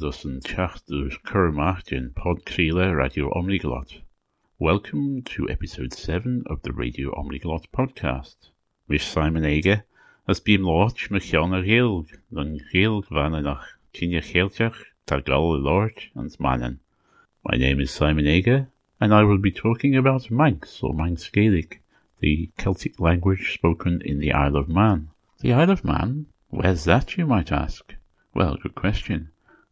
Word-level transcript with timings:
siarad 0.00 0.24
yn 0.24 0.40
teachtar 0.40 1.16
Curmach 1.28 1.92
in 1.92 2.08
Podcreela 2.16 2.96
Radio 2.96 3.28
Omniglot. 3.36 4.00
Welcome 4.58 5.20
to 5.24 5.46
episode 5.50 5.92
7 5.92 6.44
of 6.46 6.62
the 6.62 6.72
Radio 6.72 7.10
Omniglot 7.10 7.66
podcast. 7.70 8.48
Miss 8.88 9.04
Simon 9.04 9.44
Ager 9.44 9.84
has 10.26 10.40
been 10.40 10.62
launched 10.62 11.10
Michion 11.10 11.52
a 11.52 11.60
Gheelg, 11.62 12.16
dan 12.32 12.62
Gheelg 12.72 13.08
van 13.10 13.32
nach 13.42 13.66
Kinja 13.92 14.22
Geeltjach, 14.22 14.86
Targal 15.06 15.62
Lord 15.62 15.92
and 16.14 16.34
Mannen. 16.40 16.80
My 17.44 17.58
name 17.58 17.80
is 17.80 17.90
Simon 17.90 18.26
Ager, 18.26 18.68
and 19.02 19.12
I 19.12 19.22
will 19.24 19.36
be 19.36 19.52
talking 19.52 19.94
about 19.96 20.30
Manx 20.30 20.82
or 20.82 20.94
Manx 20.94 21.28
Gaelic, 21.28 21.82
the 22.20 22.48
Celtic 22.56 22.98
language 23.00 23.52
spoken 23.52 24.00
in 24.02 24.18
the 24.18 24.32
Isle 24.32 24.56
of 24.56 24.66
Man. 24.66 25.10
The 25.40 25.52
Isle 25.52 25.70
of 25.70 25.84
Man? 25.84 26.24
Where's 26.48 26.84
that, 26.84 27.18
you 27.18 27.26
might 27.26 27.52
ask? 27.52 27.94
Well, 28.32 28.56
good 28.62 28.74
question. 28.74 29.28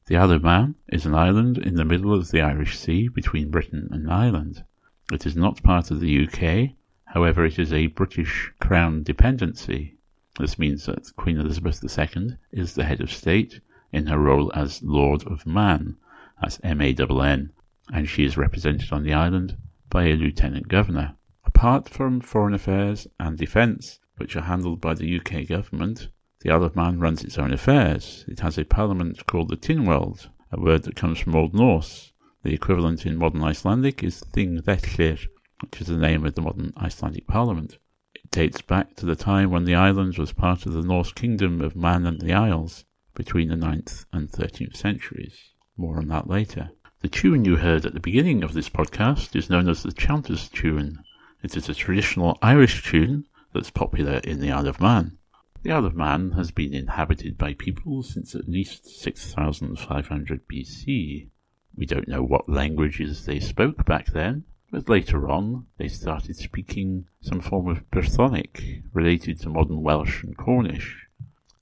The 0.08 0.16
Isle 0.16 0.32
of 0.32 0.42
Man 0.42 0.74
is 0.88 1.04
an 1.04 1.14
island 1.14 1.58
in 1.58 1.74
the 1.74 1.84
middle 1.84 2.14
of 2.14 2.30
the 2.30 2.40
Irish 2.40 2.78
Sea 2.78 3.08
between 3.08 3.50
Britain 3.50 3.90
and 3.90 4.10
Ireland. 4.10 4.64
It 5.12 5.26
is 5.26 5.36
not 5.36 5.62
part 5.62 5.90
of 5.90 6.00
the 6.00 6.26
UK, 6.26 6.70
however, 7.04 7.44
it 7.44 7.58
is 7.58 7.74
a 7.74 7.88
British 7.88 8.50
Crown 8.58 9.02
dependency. 9.02 9.98
This 10.40 10.58
means 10.58 10.86
that 10.86 11.14
Queen 11.16 11.36
Elizabeth 11.36 11.84
II 11.84 12.38
is 12.52 12.72
the 12.72 12.84
head 12.84 13.02
of 13.02 13.12
state 13.12 13.60
in 13.92 14.06
her 14.06 14.16
role 14.16 14.50
as 14.54 14.82
Lord 14.82 15.26
of 15.26 15.44
Man, 15.44 15.98
as 16.42 16.58
M-A-N-N, 16.64 17.52
and 17.92 18.08
she 18.08 18.24
is 18.24 18.38
represented 18.38 18.90
on 18.90 19.02
the 19.02 19.12
island 19.12 19.58
by 19.90 20.04
a 20.04 20.16
Lieutenant 20.16 20.68
Governor. 20.68 21.16
Apart 21.44 21.86
from 21.86 22.22
foreign 22.22 22.54
affairs 22.54 23.06
and 23.20 23.36
defence, 23.36 24.00
which 24.16 24.36
are 24.36 24.44
handled 24.44 24.80
by 24.80 24.94
the 24.94 25.20
UK 25.20 25.46
government, 25.46 26.08
the 26.40 26.52
Isle 26.52 26.62
of 26.62 26.76
Man 26.76 27.00
runs 27.00 27.24
its 27.24 27.36
own 27.36 27.52
affairs. 27.52 28.24
It 28.28 28.38
has 28.40 28.56
a 28.58 28.64
parliament 28.64 29.26
called 29.26 29.48
the 29.48 29.56
Tynwald, 29.56 30.28
a 30.52 30.60
word 30.60 30.84
that 30.84 30.94
comes 30.94 31.18
from 31.18 31.34
Old 31.34 31.52
Norse. 31.52 32.12
The 32.44 32.54
equivalent 32.54 33.04
in 33.04 33.16
modern 33.16 33.42
Icelandic 33.42 34.04
is 34.04 34.22
Thingvellir, 34.32 35.26
which 35.60 35.80
is 35.80 35.88
the 35.88 35.96
name 35.96 36.24
of 36.24 36.36
the 36.36 36.42
modern 36.42 36.72
Icelandic 36.76 37.26
parliament. 37.26 37.78
It 38.14 38.30
dates 38.30 38.62
back 38.62 38.94
to 38.96 39.04
the 39.06 39.16
time 39.16 39.50
when 39.50 39.64
the 39.64 39.74
island 39.74 40.16
was 40.16 40.30
part 40.30 40.64
of 40.64 40.74
the 40.74 40.82
Norse 40.82 41.12
kingdom 41.12 41.60
of 41.60 41.74
Man 41.74 42.06
and 42.06 42.20
the 42.20 42.34
Isles 42.34 42.84
between 43.16 43.48
the 43.48 43.56
9th 43.56 44.06
and 44.12 44.30
13th 44.30 44.76
centuries. 44.76 45.36
More 45.76 45.98
on 45.98 46.06
that 46.06 46.28
later. 46.28 46.70
The 47.00 47.08
tune 47.08 47.44
you 47.44 47.56
heard 47.56 47.84
at 47.84 47.94
the 47.94 48.00
beginning 48.00 48.44
of 48.44 48.52
this 48.52 48.68
podcast 48.68 49.34
is 49.34 49.50
known 49.50 49.68
as 49.68 49.82
the 49.82 49.92
Chanters 49.92 50.48
tune. 50.48 51.00
It 51.42 51.56
is 51.56 51.68
a 51.68 51.74
traditional 51.74 52.38
Irish 52.42 52.84
tune 52.84 53.26
that's 53.52 53.70
popular 53.70 54.18
in 54.18 54.38
the 54.38 54.52
Isle 54.52 54.68
of 54.68 54.80
Man. 54.80 55.18
The 55.64 55.72
Isle 55.72 55.86
of 55.86 55.96
Man 55.96 56.30
has 56.32 56.52
been 56.52 56.72
inhabited 56.72 57.36
by 57.36 57.52
people 57.52 58.04
since 58.04 58.32
at 58.36 58.48
least 58.48 58.86
6500 59.00 60.46
BC. 60.46 61.30
We 61.74 61.84
don't 61.84 62.06
know 62.06 62.22
what 62.22 62.48
languages 62.48 63.26
they 63.26 63.40
spoke 63.40 63.84
back 63.84 64.12
then, 64.12 64.44
but 64.70 64.88
later 64.88 65.28
on 65.28 65.66
they 65.76 65.88
started 65.88 66.36
speaking 66.36 67.08
some 67.20 67.40
form 67.40 67.66
of 67.66 67.90
Brythonic 67.90 68.84
related 68.92 69.40
to 69.40 69.48
modern 69.48 69.82
Welsh 69.82 70.22
and 70.22 70.36
Cornish. 70.36 71.08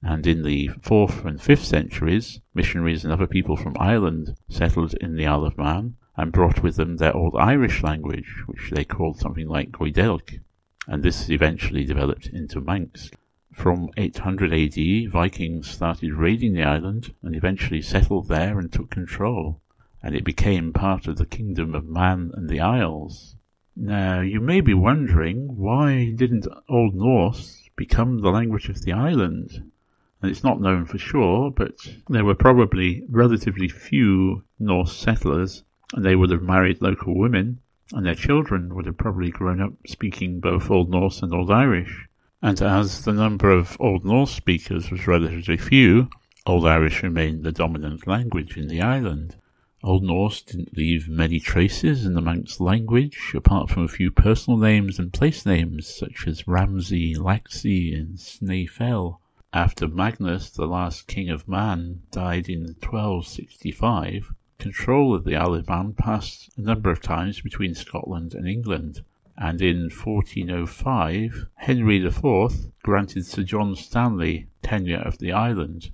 And 0.02 0.26
in 0.26 0.42
the 0.42 0.68
4th 0.82 1.24
and 1.24 1.40
5th 1.40 1.64
centuries, 1.64 2.40
missionaries 2.52 3.02
and 3.02 3.14
other 3.14 3.26
people 3.26 3.56
from 3.56 3.78
Ireland 3.80 4.36
settled 4.50 4.92
in 5.00 5.16
the 5.16 5.26
Isle 5.26 5.46
of 5.46 5.56
Man 5.56 5.96
and 6.18 6.32
brought 6.32 6.62
with 6.62 6.76
them 6.76 6.98
their 6.98 7.16
old 7.16 7.34
Irish 7.34 7.82
language, 7.82 8.42
which 8.44 8.70
they 8.72 8.84
called 8.84 9.18
something 9.18 9.48
like 9.48 9.72
Goidelic, 9.72 10.40
and 10.86 11.02
this 11.02 11.30
eventually 11.30 11.84
developed 11.84 12.26
into 12.26 12.60
Manx. 12.60 13.10
From 13.56 13.88
800 13.96 14.52
AD, 14.52 15.10
Vikings 15.10 15.66
started 15.66 16.12
raiding 16.12 16.52
the 16.52 16.62
island 16.62 17.14
and 17.22 17.34
eventually 17.34 17.80
settled 17.80 18.28
there 18.28 18.58
and 18.58 18.70
took 18.70 18.90
control, 18.90 19.62
and 20.02 20.14
it 20.14 20.24
became 20.24 20.74
part 20.74 21.08
of 21.08 21.16
the 21.16 21.24
kingdom 21.24 21.74
of 21.74 21.88
Man 21.88 22.32
and 22.34 22.50
the 22.50 22.60
Isles. 22.60 23.34
Now, 23.74 24.20
you 24.20 24.42
may 24.42 24.60
be 24.60 24.74
wondering 24.74 25.56
why 25.56 26.12
didn't 26.14 26.46
Old 26.68 26.94
Norse 26.94 27.70
become 27.76 28.18
the 28.18 28.30
language 28.30 28.68
of 28.68 28.82
the 28.82 28.92
island? 28.92 29.70
And 30.20 30.30
it's 30.30 30.44
not 30.44 30.60
known 30.60 30.84
for 30.84 30.98
sure, 30.98 31.50
but 31.50 31.78
there 32.10 32.26
were 32.26 32.34
probably 32.34 33.04
relatively 33.08 33.68
few 33.68 34.44
Norse 34.58 34.94
settlers, 34.94 35.64
and 35.94 36.04
they 36.04 36.14
would 36.14 36.30
have 36.30 36.42
married 36.42 36.82
local 36.82 37.16
women, 37.16 37.60
and 37.94 38.04
their 38.04 38.14
children 38.14 38.74
would 38.74 38.84
have 38.84 38.98
probably 38.98 39.30
grown 39.30 39.62
up 39.62 39.72
speaking 39.86 40.40
both 40.40 40.70
Old 40.70 40.90
Norse 40.90 41.22
and 41.22 41.32
Old 41.32 41.50
Irish 41.50 42.06
and 42.46 42.62
as 42.62 43.02
the 43.02 43.12
number 43.12 43.50
of 43.50 43.76
Old 43.80 44.04
Norse 44.04 44.30
speakers 44.30 44.88
was 44.88 45.08
relatively 45.08 45.56
few, 45.56 46.08
Old 46.46 46.64
Irish 46.64 47.02
remained 47.02 47.42
the 47.42 47.50
dominant 47.50 48.06
language 48.06 48.56
in 48.56 48.68
the 48.68 48.80
island. 48.80 49.34
Old 49.82 50.04
Norse 50.04 50.42
didn't 50.42 50.76
leave 50.76 51.08
many 51.08 51.40
traces 51.40 52.06
in 52.06 52.14
the 52.14 52.20
Manx 52.20 52.60
language, 52.60 53.32
apart 53.34 53.68
from 53.68 53.82
a 53.82 53.88
few 53.88 54.12
personal 54.12 54.60
names 54.60 55.00
and 55.00 55.12
place 55.12 55.44
names 55.44 55.88
such 55.88 56.28
as 56.28 56.46
Ramsey, 56.46 57.16
Laxey, 57.16 57.92
and 57.92 58.16
Snaefell. 58.16 59.18
After 59.52 59.88
Magnus, 59.88 60.48
the 60.50 60.68
last 60.68 61.08
king 61.08 61.28
of 61.28 61.48
Man, 61.48 62.02
died 62.12 62.48
in 62.48 62.76
1265, 62.80 64.32
control 64.60 65.16
of 65.16 65.24
the 65.24 65.34
Isle 65.34 65.54
of 65.56 65.68
Man 65.68 65.94
passed 65.94 66.50
a 66.56 66.60
number 66.60 66.92
of 66.92 67.02
times 67.02 67.40
between 67.40 67.74
Scotland 67.74 68.34
and 68.34 68.46
England 68.46 69.02
and 69.38 69.60
in 69.60 69.90
1405 69.90 71.46
Henry 71.54 72.04
IV 72.04 72.72
granted 72.82 73.26
Sir 73.26 73.42
John 73.42 73.76
Stanley 73.76 74.48
tenure 74.62 74.98
of 74.98 75.18
the 75.18 75.32
island. 75.32 75.90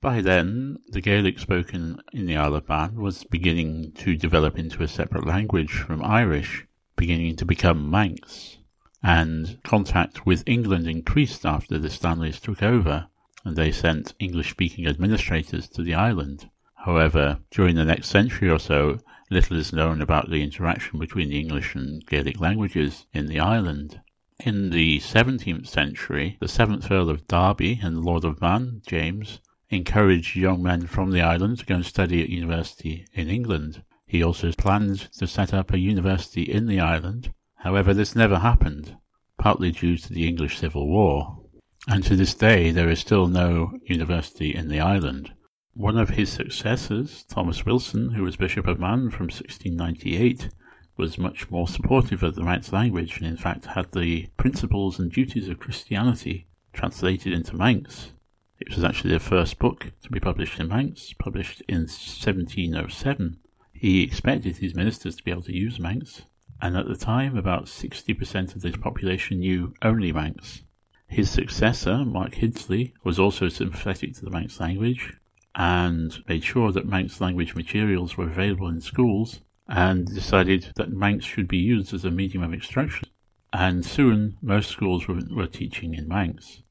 By 0.00 0.20
then, 0.20 0.78
the 0.88 1.00
Gaelic 1.00 1.38
spoken 1.38 2.00
in 2.12 2.26
the 2.26 2.36
Isle 2.36 2.54
of 2.54 2.68
Man 2.68 2.96
was 2.96 3.24
beginning 3.24 3.92
to 3.96 4.16
develop 4.16 4.58
into 4.58 4.82
a 4.82 4.88
separate 4.88 5.26
language 5.26 5.72
from 5.72 6.04
Irish, 6.04 6.66
beginning 6.96 7.36
to 7.36 7.44
become 7.44 7.90
Manx, 7.90 8.58
and 9.02 9.58
contact 9.64 10.24
with 10.24 10.44
England 10.46 10.86
increased 10.86 11.44
after 11.44 11.78
the 11.78 11.90
Stanleys 11.90 12.40
took 12.40 12.62
over, 12.62 13.08
and 13.44 13.56
they 13.56 13.72
sent 13.72 14.14
English-speaking 14.18 14.86
administrators 14.86 15.68
to 15.68 15.82
the 15.82 15.94
island. 15.94 16.50
However, 16.84 17.40
during 17.50 17.74
the 17.74 17.84
next 17.84 18.08
century 18.08 18.48
or 18.48 18.58
so, 18.58 18.98
Little 19.28 19.56
is 19.56 19.72
known 19.72 20.00
about 20.00 20.30
the 20.30 20.40
interaction 20.40 21.00
between 21.00 21.30
the 21.30 21.40
English 21.40 21.74
and 21.74 22.06
Gaelic 22.06 22.38
languages 22.38 23.06
in 23.12 23.26
the 23.26 23.40
island. 23.40 24.00
In 24.38 24.70
the 24.70 25.00
17th 25.00 25.66
century, 25.66 26.36
the 26.38 26.46
7th 26.46 26.88
Earl 26.92 27.10
of 27.10 27.26
Derby 27.26 27.80
and 27.82 28.04
Lord 28.04 28.24
of 28.24 28.40
Man, 28.40 28.82
James, 28.86 29.40
encouraged 29.68 30.36
young 30.36 30.62
men 30.62 30.86
from 30.86 31.10
the 31.10 31.22
island 31.22 31.58
to 31.58 31.66
go 31.66 31.74
and 31.74 31.84
study 31.84 32.22
at 32.22 32.28
university 32.28 33.04
in 33.14 33.28
England. 33.28 33.82
He 34.06 34.22
also 34.22 34.52
planned 34.52 35.10
to 35.18 35.26
set 35.26 35.52
up 35.52 35.72
a 35.72 35.78
university 35.78 36.42
in 36.42 36.66
the 36.66 36.78
island. 36.78 37.32
However, 37.56 37.92
this 37.92 38.14
never 38.14 38.38
happened, 38.38 38.96
partly 39.38 39.72
due 39.72 39.96
to 39.96 40.12
the 40.12 40.28
English 40.28 40.58
Civil 40.58 40.86
War. 40.86 41.42
And 41.88 42.04
to 42.04 42.14
this 42.14 42.34
day, 42.34 42.70
there 42.70 42.88
is 42.88 43.00
still 43.00 43.26
no 43.26 43.72
university 43.86 44.54
in 44.54 44.68
the 44.68 44.78
island. 44.78 45.32
One 45.76 45.98
of 45.98 46.08
his 46.08 46.32
successors, 46.32 47.24
Thomas 47.24 47.66
Wilson, 47.66 48.12
who 48.12 48.22
was 48.22 48.36
Bishop 48.36 48.66
of 48.66 48.80
Man 48.80 49.10
from 49.10 49.26
1698, 49.26 50.48
was 50.96 51.18
much 51.18 51.50
more 51.50 51.68
supportive 51.68 52.22
of 52.22 52.34
the 52.34 52.42
Manx 52.42 52.72
language 52.72 53.18
and 53.18 53.26
in 53.26 53.36
fact 53.36 53.66
had 53.66 53.92
the 53.92 54.28
principles 54.38 54.98
and 54.98 55.12
duties 55.12 55.50
of 55.50 55.58
Christianity 55.58 56.46
translated 56.72 57.34
into 57.34 57.54
Manx. 57.54 58.12
It 58.58 58.74
was 58.74 58.84
actually 58.84 59.12
the 59.12 59.20
first 59.20 59.58
book 59.58 59.92
to 60.02 60.08
be 60.08 60.18
published 60.18 60.58
in 60.58 60.68
Manx, 60.68 61.12
published 61.12 61.60
in 61.68 61.80
1707. 61.80 63.36
He 63.74 64.02
expected 64.02 64.56
his 64.56 64.74
ministers 64.74 65.16
to 65.16 65.22
be 65.22 65.30
able 65.30 65.42
to 65.42 65.54
use 65.54 65.78
Manx, 65.78 66.22
and 66.58 66.74
at 66.74 66.88
the 66.88 66.96
time 66.96 67.36
about 67.36 67.66
60% 67.66 68.56
of 68.56 68.62
the 68.62 68.72
population 68.72 69.40
knew 69.40 69.74
only 69.82 70.10
Manx. 70.10 70.62
His 71.06 71.30
successor, 71.30 72.02
Mark 72.06 72.36
Hildesley, 72.36 72.94
was 73.04 73.18
also 73.18 73.50
sympathetic 73.50 74.14
to 74.14 74.24
the 74.24 74.30
Manx 74.30 74.58
language 74.58 75.12
and 75.56 76.22
made 76.28 76.44
sure 76.44 76.70
that 76.70 76.86
Manx 76.86 77.20
language 77.20 77.54
materials 77.54 78.16
were 78.16 78.28
available 78.28 78.68
in 78.68 78.80
schools 78.82 79.40
and 79.66 80.06
decided 80.06 80.72
that 80.76 80.92
Manx 80.92 81.24
should 81.24 81.48
be 81.48 81.56
used 81.56 81.94
as 81.94 82.04
a 82.04 82.10
medium 82.10 82.44
of 82.44 82.52
instruction. 82.52 83.08
And 83.52 83.84
soon 83.84 84.36
most 84.42 84.70
schools 84.70 85.08
were, 85.08 85.22
were 85.34 85.46
teaching 85.46 85.94
in 85.94 86.06
Manx. 86.06 86.62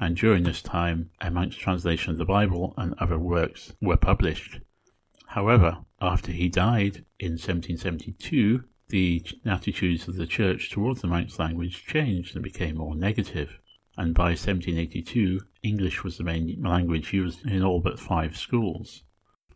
And 0.00 0.16
during 0.16 0.44
this 0.44 0.60
time, 0.60 1.10
a 1.20 1.30
Manx 1.30 1.56
translation 1.56 2.12
of 2.12 2.18
the 2.18 2.26
Bible 2.26 2.74
and 2.76 2.94
other 2.98 3.18
works 3.18 3.72
were 3.80 3.96
published. 3.96 4.60
However, 5.28 5.78
after 6.00 6.30
he 6.30 6.50
died 6.50 7.06
in 7.18 7.32
1772, 7.32 8.64
the 8.88 9.24
attitudes 9.46 10.06
of 10.06 10.16
the 10.16 10.26
church 10.26 10.70
towards 10.70 11.00
the 11.00 11.08
Manx 11.08 11.38
language 11.38 11.86
changed 11.86 12.36
and 12.36 12.44
became 12.44 12.76
more 12.76 12.94
negative 12.94 13.58
and 13.96 14.14
by 14.14 14.30
1782 14.30 15.40
English 15.62 16.04
was 16.04 16.18
the 16.18 16.24
main 16.24 16.62
language 16.62 17.12
used 17.12 17.46
in 17.46 17.62
all 17.62 17.80
but 17.80 17.98
five 17.98 18.36
schools. 18.36 19.02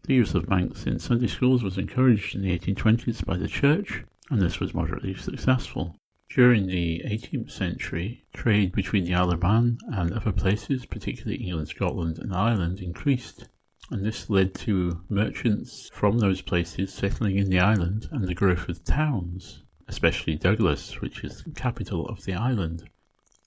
The 0.05 0.15
use 0.15 0.35
of 0.35 0.49
Manx 0.49 0.87
in 0.87 0.99
Sunday 0.99 1.27
schools 1.27 1.63
was 1.63 1.77
encouraged 1.77 2.35
in 2.35 2.43
the 2.43 2.59
1820s 2.59 3.25
by 3.25 3.37
the 3.37 3.47
church, 3.47 4.03
and 4.31 4.41
this 4.41 4.59
was 4.59 4.73
moderately 4.73 5.15
successful. 5.15 5.95
During 6.31 6.69
the 6.69 7.03
18th 7.05 7.51
century, 7.51 8.25
trade 8.33 8.73
between 8.73 9.05
the 9.05 9.15
Isle 9.15 9.33
of 9.33 9.43
Man 9.43 9.79
and 9.89 10.13
other 10.13 10.33
places, 10.33 10.87
particularly 10.87 11.45
England, 11.45 11.69
Scotland, 11.69 12.19
and 12.19 12.33
Ireland, 12.33 12.81
increased, 12.81 13.49
and 13.91 14.05
this 14.05 14.31
led 14.31 14.55
to 14.55 15.03
merchants 15.09 15.91
from 15.93 16.19
those 16.19 16.41
places 16.41 16.95
settling 16.95 17.37
in 17.37 17.51
the 17.51 17.59
island 17.59 18.09
and 18.11 18.27
the 18.27 18.35
growth 18.35 18.69
of 18.69 18.85
towns, 18.85 19.65
especially 19.87 20.37
Douglas, 20.37 21.01
which 21.01 21.25
is 21.25 21.43
the 21.43 21.51
capital 21.51 22.07
of 22.07 22.25
the 22.25 22.35
island. 22.35 22.89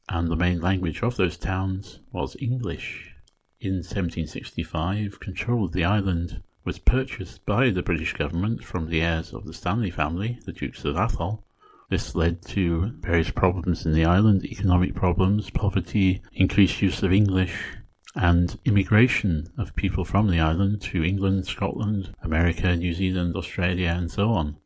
And 0.09 0.27
the 0.27 0.35
main 0.35 0.59
language 0.59 1.01
of 1.01 1.15
those 1.15 1.37
towns 1.37 1.99
was 2.11 2.35
English. 2.39 3.15
In 3.61 3.75
1765, 3.75 5.19
control 5.19 5.65
of 5.65 5.71
the 5.71 5.85
island 5.85 6.41
was 6.65 6.79
purchased 6.79 7.45
by 7.45 7.69
the 7.69 7.81
British 7.81 8.13
government 8.13 8.63
from 8.63 8.89
the 8.89 9.01
heirs 9.01 9.33
of 9.33 9.45
the 9.45 9.53
Stanley 9.53 9.91
family, 9.91 10.39
the 10.45 10.51
Dukes 10.51 10.83
of 10.83 10.97
Athol. 10.97 11.43
This 11.89 12.15
led 12.15 12.41
to 12.47 12.91
various 12.99 13.31
problems 13.31 13.85
in 13.85 13.93
the 13.93 14.05
island, 14.05 14.45
economic 14.45 14.93
problems, 14.95 15.49
poverty, 15.49 16.21
increased 16.33 16.81
use 16.81 17.03
of 17.03 17.13
English, 17.13 17.55
and 18.15 18.59
immigration 18.65 19.47
of 19.57 19.75
people 19.75 20.05
from 20.05 20.27
the 20.27 20.39
island 20.39 20.81
to 20.81 21.03
England, 21.03 21.47
Scotland, 21.47 22.13
America, 22.21 22.75
New 22.75 22.93
Zealand, 22.93 23.35
Australia, 23.35 23.93
and 23.95 24.11
so 24.11 24.31
on. 24.31 24.57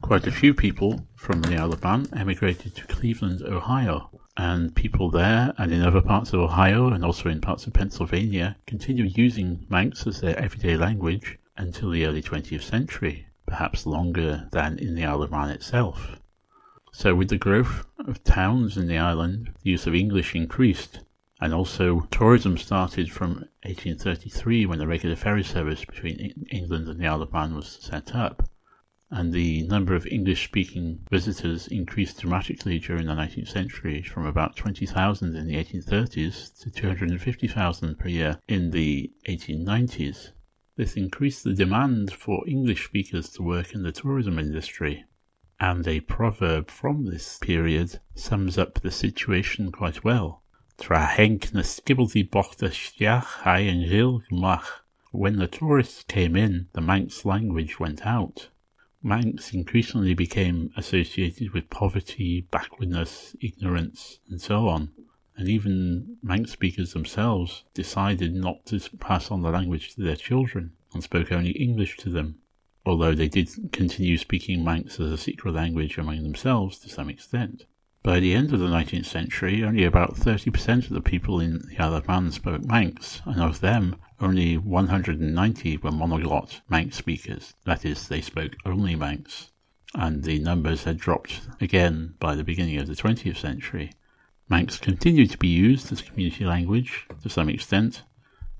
Quite 0.00 0.26
a 0.26 0.32
few 0.32 0.54
people 0.54 1.06
from 1.14 1.42
the 1.42 1.56
Isle 1.56 1.72
of 1.72 1.82
Man 1.82 2.06
emigrated 2.14 2.74
to 2.76 2.86
Cleveland, 2.86 3.42
Ohio, 3.42 4.10
and 4.36 4.74
people 4.74 5.10
there 5.10 5.54
and 5.56 5.72
in 5.72 5.82
other 5.82 6.00
parts 6.00 6.32
of 6.32 6.40
Ohio 6.40 6.88
and 6.88 7.04
also 7.04 7.28
in 7.28 7.40
parts 7.40 7.66
of 7.66 7.72
Pennsylvania 7.72 8.56
continued 8.66 9.16
using 9.16 9.66
Manx 9.68 10.06
as 10.06 10.20
their 10.20 10.38
everyday 10.38 10.76
language 10.76 11.38
until 11.56 11.90
the 11.90 12.04
early 12.04 12.22
20th 12.22 12.62
century, 12.62 13.26
perhaps 13.46 13.86
longer 13.86 14.48
than 14.52 14.78
in 14.78 14.94
the 14.94 15.04
Isle 15.04 15.22
of 15.22 15.30
Man 15.30 15.48
itself. 15.50 16.20
So, 16.92 17.14
with 17.14 17.28
the 17.28 17.38
growth 17.38 17.86
of 17.98 18.24
towns 18.24 18.76
in 18.76 18.86
the 18.86 18.98
island, 18.98 19.52
the 19.62 19.70
use 19.70 19.86
of 19.86 19.94
English 19.94 20.34
increased, 20.34 21.00
and 21.40 21.52
also, 21.52 22.00
tourism 22.10 22.56
started 22.56 23.10
from 23.10 23.48
1833 23.64 24.66
when 24.66 24.78
the 24.78 24.86
regular 24.86 25.16
ferry 25.16 25.44
service 25.44 25.84
between 25.84 26.46
England 26.50 26.88
and 26.88 27.00
the 27.00 27.06
Isle 27.06 27.22
of 27.22 27.32
Man 27.32 27.54
was 27.54 27.78
set 27.80 28.14
up. 28.14 28.48
And 29.18 29.32
the 29.32 29.62
number 29.62 29.94
of 29.94 30.06
English 30.08 30.44
speaking 30.44 31.06
visitors 31.10 31.68
increased 31.68 32.20
dramatically 32.20 32.78
during 32.78 33.06
the 33.06 33.14
19th 33.14 33.48
century 33.48 34.02
from 34.02 34.26
about 34.26 34.56
20,000 34.56 35.34
in 35.34 35.46
the 35.46 35.54
1830s 35.54 36.60
to 36.60 36.70
250,000 36.70 37.98
per 37.98 38.08
year 38.08 38.38
in 38.46 38.72
the 38.72 39.10
1890s. 39.26 40.32
This 40.76 40.98
increased 40.98 41.44
the 41.44 41.54
demand 41.54 42.12
for 42.12 42.46
English 42.46 42.84
speakers 42.84 43.30
to 43.30 43.42
work 43.42 43.72
in 43.72 43.82
the 43.84 43.90
tourism 43.90 44.38
industry. 44.38 45.06
And 45.58 45.88
a 45.88 46.00
proverb 46.00 46.70
from 46.70 47.06
this 47.06 47.38
period 47.38 47.98
sums 48.14 48.58
up 48.58 48.82
the 48.82 48.90
situation 48.90 49.72
quite 49.72 50.04
well. 50.04 50.42
Tra 50.78 51.06
Henk 51.06 51.54
na. 54.30 54.60
When 55.10 55.36
the 55.38 55.46
tourists 55.46 56.04
came 56.06 56.36
in, 56.36 56.68
the 56.74 56.82
Manx 56.82 57.24
language 57.24 57.80
went 57.80 58.04
out. 58.04 58.50
Manx 59.06 59.54
increasingly 59.54 60.14
became 60.14 60.72
associated 60.76 61.52
with 61.52 61.70
poverty, 61.70 62.40
backwardness, 62.50 63.36
ignorance, 63.40 64.18
and 64.28 64.40
so 64.40 64.66
on. 64.66 64.90
And 65.36 65.48
even 65.48 66.16
Manx 66.24 66.50
speakers 66.50 66.92
themselves 66.92 67.62
decided 67.72 68.34
not 68.34 68.66
to 68.66 68.80
pass 68.98 69.30
on 69.30 69.42
the 69.42 69.50
language 69.50 69.94
to 69.94 70.02
their 70.02 70.16
children 70.16 70.72
and 70.92 71.04
spoke 71.04 71.30
only 71.30 71.52
English 71.52 71.96
to 71.98 72.10
them, 72.10 72.40
although 72.84 73.14
they 73.14 73.28
did 73.28 73.70
continue 73.70 74.18
speaking 74.18 74.64
Manx 74.64 74.98
as 74.98 75.12
a 75.12 75.16
secret 75.16 75.52
language 75.52 75.98
among 75.98 76.24
themselves 76.24 76.80
to 76.80 76.88
some 76.88 77.08
extent. 77.08 77.64
By 78.02 78.18
the 78.18 78.34
end 78.34 78.52
of 78.52 78.58
the 78.58 78.66
19th 78.66 79.06
century, 79.06 79.62
only 79.62 79.84
about 79.84 80.16
30% 80.16 80.78
of 80.78 80.88
the 80.88 81.00
people 81.00 81.38
in 81.38 81.68
the 81.68 81.78
Isle 81.78 81.94
of 81.94 82.08
Man 82.08 82.32
spoke 82.32 82.64
Manx, 82.64 83.22
and 83.24 83.40
of 83.40 83.60
them, 83.60 83.94
only 84.20 84.56
190 84.56 85.76
were 85.78 85.90
monoglot 85.90 86.60
Manx 86.68 86.96
speakers. 86.96 87.54
That 87.64 87.84
is, 87.84 88.08
they 88.08 88.20
spoke 88.20 88.56
only 88.64 88.96
Manx. 88.96 89.50
And 89.94 90.24
the 90.24 90.38
numbers 90.38 90.84
had 90.84 90.98
dropped 90.98 91.40
again 91.60 92.14
by 92.18 92.34
the 92.34 92.44
beginning 92.44 92.78
of 92.78 92.86
the 92.86 92.94
20th 92.94 93.36
century. 93.36 93.92
Manx 94.48 94.78
continued 94.78 95.30
to 95.30 95.38
be 95.38 95.48
used 95.48 95.90
as 95.92 96.02
community 96.02 96.44
language 96.44 97.06
to 97.22 97.28
some 97.28 97.48
extent 97.48 98.02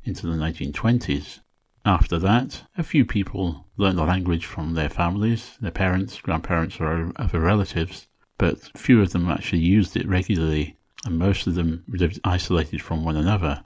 into 0.04 0.26
the 0.26 0.36
1920s. 0.36 1.40
After 1.84 2.18
that, 2.18 2.62
a 2.76 2.82
few 2.82 3.04
people 3.04 3.66
learned 3.76 3.98
the 3.98 4.04
language 4.04 4.44
from 4.44 4.74
their 4.74 4.88
families, 4.88 5.56
their 5.60 5.70
parents, 5.70 6.20
grandparents, 6.20 6.80
or 6.80 7.12
other 7.16 7.40
relatives, 7.40 8.08
but 8.38 8.76
few 8.76 9.00
of 9.00 9.12
them 9.12 9.28
actually 9.28 9.60
used 9.60 9.96
it 9.96 10.08
regularly, 10.08 10.76
and 11.04 11.18
most 11.18 11.46
of 11.46 11.54
them 11.54 11.84
lived 11.86 12.18
isolated 12.24 12.82
from 12.82 13.04
one 13.04 13.16
another. 13.16 13.64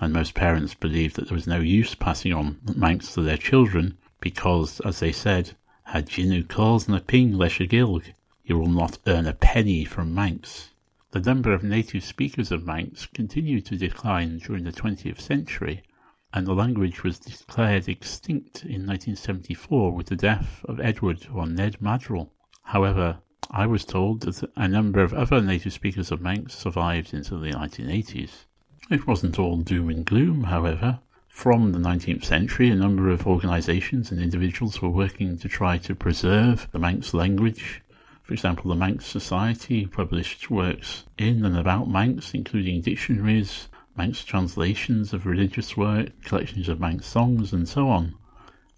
And 0.00 0.12
most 0.12 0.34
parents 0.34 0.74
believed 0.74 1.16
that 1.16 1.28
there 1.28 1.34
was 1.34 1.46
no 1.46 1.60
use 1.60 1.94
passing 1.94 2.32
on 2.32 2.60
Manx 2.74 3.14
to 3.14 3.22
their 3.22 3.38
children 3.38 3.96
because, 4.20 4.80
as 4.80 5.00
they 5.00 5.12
said, 5.12 5.56
had 5.84 6.08
Jinu 6.08 6.48
calls 6.48 6.88
na 6.88 6.98
ping 6.98 7.32
gilg, 7.32 8.12
you 8.44 8.58
will 8.58 8.68
not 8.68 8.98
earn 9.06 9.26
a 9.26 9.32
penny 9.32 9.84
from 9.84 10.14
Manx. 10.14 10.70
The 11.12 11.20
number 11.20 11.52
of 11.54 11.62
native 11.62 12.04
speakers 12.04 12.50
of 12.50 12.66
Manx 12.66 13.06
continued 13.06 13.64
to 13.66 13.76
decline 13.76 14.38
during 14.38 14.64
the 14.64 14.72
20th 14.72 15.20
century, 15.20 15.82
and 16.34 16.46
the 16.46 16.54
language 16.54 17.02
was 17.02 17.18
declared 17.18 17.88
extinct 17.88 18.64
in 18.64 18.86
1974 18.86 19.92
with 19.92 20.08
the 20.08 20.16
death 20.16 20.64
of 20.64 20.80
Edward 20.80 21.26
or 21.32 21.46
Ned 21.46 21.80
Maddrell. 21.80 22.32
However, 22.64 23.20
I 23.50 23.66
was 23.66 23.84
told 23.84 24.22
that 24.22 24.50
a 24.56 24.66
number 24.66 25.02
of 25.02 25.14
other 25.14 25.40
native 25.40 25.72
speakers 25.72 26.10
of 26.10 26.20
Manx 26.20 26.54
survived 26.54 27.14
into 27.14 27.38
the 27.38 27.52
1980s. 27.52 28.45
It 28.88 29.04
wasn't 29.04 29.36
all 29.36 29.56
doom 29.56 29.90
and 29.90 30.04
gloom, 30.04 30.44
however. 30.44 31.00
From 31.26 31.72
the 31.72 31.78
19th 31.80 32.24
century, 32.24 32.70
a 32.70 32.76
number 32.76 33.10
of 33.10 33.26
organisations 33.26 34.12
and 34.12 34.20
individuals 34.20 34.80
were 34.80 34.88
working 34.88 35.36
to 35.38 35.48
try 35.48 35.76
to 35.78 35.94
preserve 35.96 36.68
the 36.70 36.78
Manx 36.78 37.12
language. 37.12 37.82
For 38.22 38.32
example, 38.32 38.70
the 38.70 38.76
Manx 38.76 39.04
Society 39.04 39.86
published 39.86 40.52
works 40.52 41.02
in 41.18 41.44
and 41.44 41.58
about 41.58 41.90
Manx, 41.90 42.32
including 42.32 42.80
dictionaries, 42.80 43.66
Manx 43.96 44.24
translations 44.24 45.12
of 45.12 45.26
religious 45.26 45.76
work, 45.76 46.22
collections 46.22 46.68
of 46.68 46.78
Manx 46.78 47.06
songs, 47.06 47.52
and 47.52 47.68
so 47.68 47.88
on. 47.88 48.14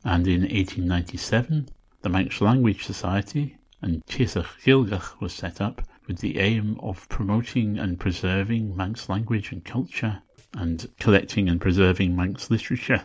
And 0.04 0.26
in 0.26 0.40
1897, 0.40 1.68
the 2.00 2.08
Manx 2.08 2.40
Language 2.40 2.82
Society 2.82 3.58
and 3.82 4.02
Çheshaght 4.06 4.46
Ghailckagh 4.64 5.20
was 5.20 5.34
set 5.34 5.60
up 5.60 5.82
with 6.08 6.18
the 6.18 6.38
aim 6.38 6.80
of 6.82 7.08
promoting 7.10 7.78
and 7.78 8.00
preserving 8.00 8.74
Manx 8.74 9.08
language 9.10 9.52
and 9.52 9.64
culture 9.64 10.22
and 10.54 10.88
collecting 10.98 11.48
and 11.48 11.60
preserving 11.60 12.16
Manx 12.16 12.50
literature. 12.50 13.02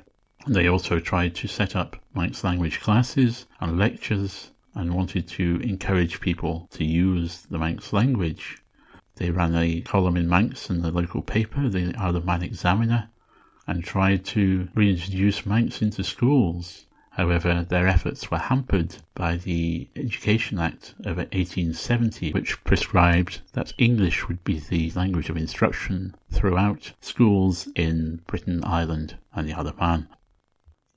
They 0.47 0.67
also 0.67 0.99
tried 0.99 1.35
to 1.35 1.47
set 1.47 1.75
up 1.75 1.97
Manx 2.15 2.43
language 2.43 2.79
classes 2.79 3.45
and 3.59 3.77
lectures 3.77 4.51
and 4.73 4.95
wanted 4.95 5.27
to 5.27 5.59
encourage 5.61 6.21
people 6.21 6.67
to 6.71 6.85
use 6.85 7.45
the 7.49 7.59
Manx 7.59 7.91
language. 7.93 8.57
They 9.17 9.29
ran 9.29 9.55
a 9.55 9.81
column 9.81 10.17
in 10.17 10.27
Manx 10.27 10.69
in 10.69 10.81
the 10.81 10.89
local 10.89 11.21
paper, 11.21 11.69
the 11.69 11.93
Isle 11.95 12.15
of 12.15 12.25
Man 12.25 12.41
Examiner, 12.41 13.09
and 13.67 13.83
tried 13.83 14.25
to 14.27 14.69
reintroduce 14.73 15.45
Manx 15.45 15.81
into 15.81 16.03
schools 16.03 16.85
However, 17.15 17.63
their 17.63 17.87
efforts 17.87 18.31
were 18.31 18.39
hampered 18.39 18.95
by 19.13 19.35
the 19.35 19.87
Education 19.95 20.57
Act 20.57 20.95
of 21.01 21.17
1870, 21.17 22.31
which 22.31 22.63
prescribed 22.63 23.41
that 23.51 23.75
English 23.77 24.27
would 24.27 24.43
be 24.43 24.57
the 24.57 24.89
language 24.95 25.29
of 25.29 25.37
instruction 25.37 26.15
throughout 26.31 26.93
schools 27.01 27.67
in 27.75 28.21
Britain, 28.25 28.63
Ireland, 28.63 29.19
and 29.31 29.47
the 29.47 29.53
Isle 29.53 29.67
of 29.67 29.79
Man. 29.79 30.07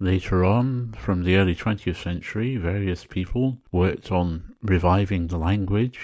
Later 0.01 0.43
on, 0.43 0.95
from 0.97 1.23
the 1.23 1.37
early 1.37 1.55
20th 1.55 2.03
century, 2.03 2.57
various 2.57 3.05
people 3.05 3.59
worked 3.71 4.11
on 4.11 4.55
reviving 4.63 5.27
the 5.27 5.37
language, 5.39 6.01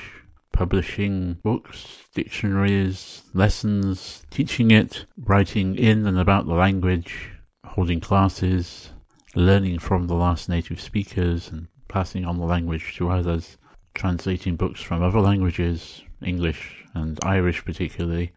publishing 0.52 1.38
books, 1.42 2.04
dictionaries, 2.14 3.22
lessons, 3.32 4.26
teaching 4.30 4.70
it, 4.70 5.06
writing 5.16 5.74
in 5.74 6.06
and 6.06 6.18
about 6.18 6.46
the 6.46 6.54
language, 6.54 7.30
holding 7.64 8.00
classes, 8.00 8.91
learning 9.34 9.78
from 9.78 10.06
the 10.06 10.14
last 10.14 10.48
native 10.48 10.80
speakers 10.80 11.50
and 11.50 11.66
passing 11.88 12.24
on 12.24 12.38
the 12.38 12.44
language 12.44 12.96
to 12.96 13.10
others, 13.10 13.56
translating 13.94 14.56
books 14.56 14.80
from 14.80 15.02
other 15.02 15.20
languages, 15.20 16.02
English 16.22 16.84
and 16.94 17.18
Irish 17.22 17.64
particularly. 17.64 18.32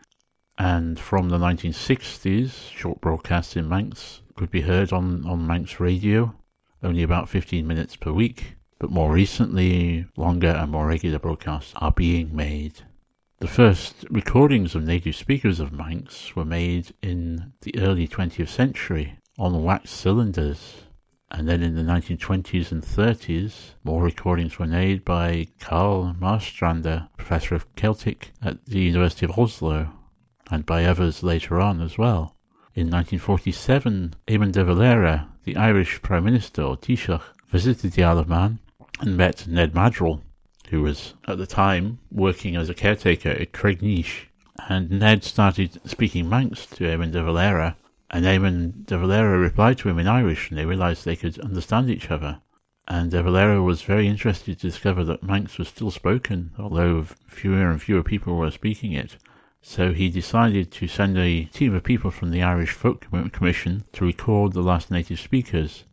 And 0.58 0.98
from 0.98 1.30
the 1.30 1.38
1960s, 1.38 2.72
short 2.72 3.02
broadcasts 3.02 3.58
in 3.58 3.68
Manx 3.68 4.22
could 4.36 4.50
be 4.50 4.62
heard 4.62 4.94
on, 4.94 5.26
on 5.26 5.46
Manx 5.46 5.80
radio, 5.80 6.34
only 6.82 7.04
about 7.04 7.30
15 7.30 7.68
minutes 7.68 7.96
per 7.96 8.12
week. 8.12 8.56
But 8.80 8.92
more 8.92 9.12
recently, 9.12 10.06
longer 10.16 10.50
and 10.50 10.72
more 10.72 10.88
regular 10.88 11.20
broadcasts 11.20 11.74
are 11.76 11.92
being 11.92 12.36
made. 12.36 12.82
The 13.40 13.48
first 13.48 14.06
recordings 14.10 14.76
of 14.76 14.84
native 14.84 15.16
speakers 15.16 15.60
of 15.60 15.74
Manx 15.74 16.36
were 16.38 16.46
made 16.46 16.94
in 17.02 17.52
the 17.62 17.78
early 17.80 18.08
20th 18.08 18.48
century 18.48 19.20
on 19.38 19.64
wax 19.64 19.92
cylinders 19.92 20.85
and 21.38 21.50
then 21.50 21.62
in 21.62 21.76
the 21.76 21.82
1920s 21.82 22.72
and 22.72 22.82
30s, 22.82 23.72
more 23.84 24.02
recordings 24.02 24.58
were 24.58 24.66
made 24.66 25.04
by 25.04 25.46
Karl 25.60 26.16
Marstrander, 26.18 27.10
professor 27.18 27.56
of 27.56 27.76
Celtic 27.76 28.32
at 28.42 28.66
the 28.66 28.80
University 28.80 29.26
of 29.26 29.38
Oslo, 29.38 29.92
and 30.50 30.66
by 30.66 30.86
others 30.86 31.24
later 31.24 31.60
on 31.60 31.82
as 31.82 31.98
well. 31.98 32.38
In 32.74 32.90
1947, 32.90 34.16
Eamon 34.28 34.54
de 34.54 34.64
Valera 34.64 35.28
the 35.44 35.58
Irish 35.58 36.02
Prime 36.02 36.24
Minister, 36.24 36.64
or 36.64 36.78
Taoiseach, 36.78 37.22
visited 37.50 37.92
the 37.92 38.04
Isle 38.06 38.20
of 38.20 38.30
Man 38.30 38.60
and 39.02 39.18
met 39.18 39.46
Ned 39.46 39.74
Maddrell, 39.74 40.22
who 40.70 40.84
was 40.84 41.16
at 41.28 41.38
the 41.38 41.46
time 41.46 42.00
working 42.12 42.56
as 42.56 42.70
a 42.70 42.74
caretaker 42.74 43.30
at 43.30 43.52
Cregneash. 43.52 44.28
And 44.70 44.90
Ned 44.90 45.26
started 45.26 45.82
speaking 45.86 46.30
Manx 46.30 46.66
to 46.68 46.86
Eamon 46.86 47.12
de 47.12 47.22
Valera, 47.22 47.76
and 48.12 48.26
Eamon 48.26 48.86
de 48.86 48.98
Valera 48.98 49.38
replied 49.38 49.78
to 49.80 49.90
him 49.90 49.98
in 49.98 50.08
Irish, 50.08 50.50
and 50.50 50.60
they 50.60 50.66
realized 50.66 51.06
they 51.06 51.16
could 51.16 51.40
understand 51.40 51.90
each 51.90 52.12
other. 52.12 52.40
And 52.88 53.10
de 53.10 53.24
Valera 53.24 53.64
was 53.64 53.82
very 53.82 54.08
interested 54.08 54.60
to 54.60 54.68
discover 54.68 55.04
that 55.06 55.24
Manx 55.24 55.58
was 55.58 55.70
still 55.70 55.90
spoken, 55.90 56.52
although 56.60 57.08
fewer 57.28 57.72
and 57.72 57.82
fewer 57.82 58.04
people 58.04 58.36
were 58.36 58.52
speaking 58.52 58.92
it. 58.92 59.18
So 59.64 59.92
he 59.94 60.10
decided 60.10 60.72
to 60.74 60.88
send 60.88 61.18
a 61.18 61.46
team 61.46 61.74
of 61.74 61.84
people 61.84 62.12
from 62.12 62.30
the 62.30 62.44
Irish 62.44 62.70
Folk 62.70 63.08
Commission 63.32 63.86
to 63.94 64.06
record 64.06 64.54
the 64.54 64.62
last 64.62 64.92
native 64.92 65.20
speakers. 65.20 65.86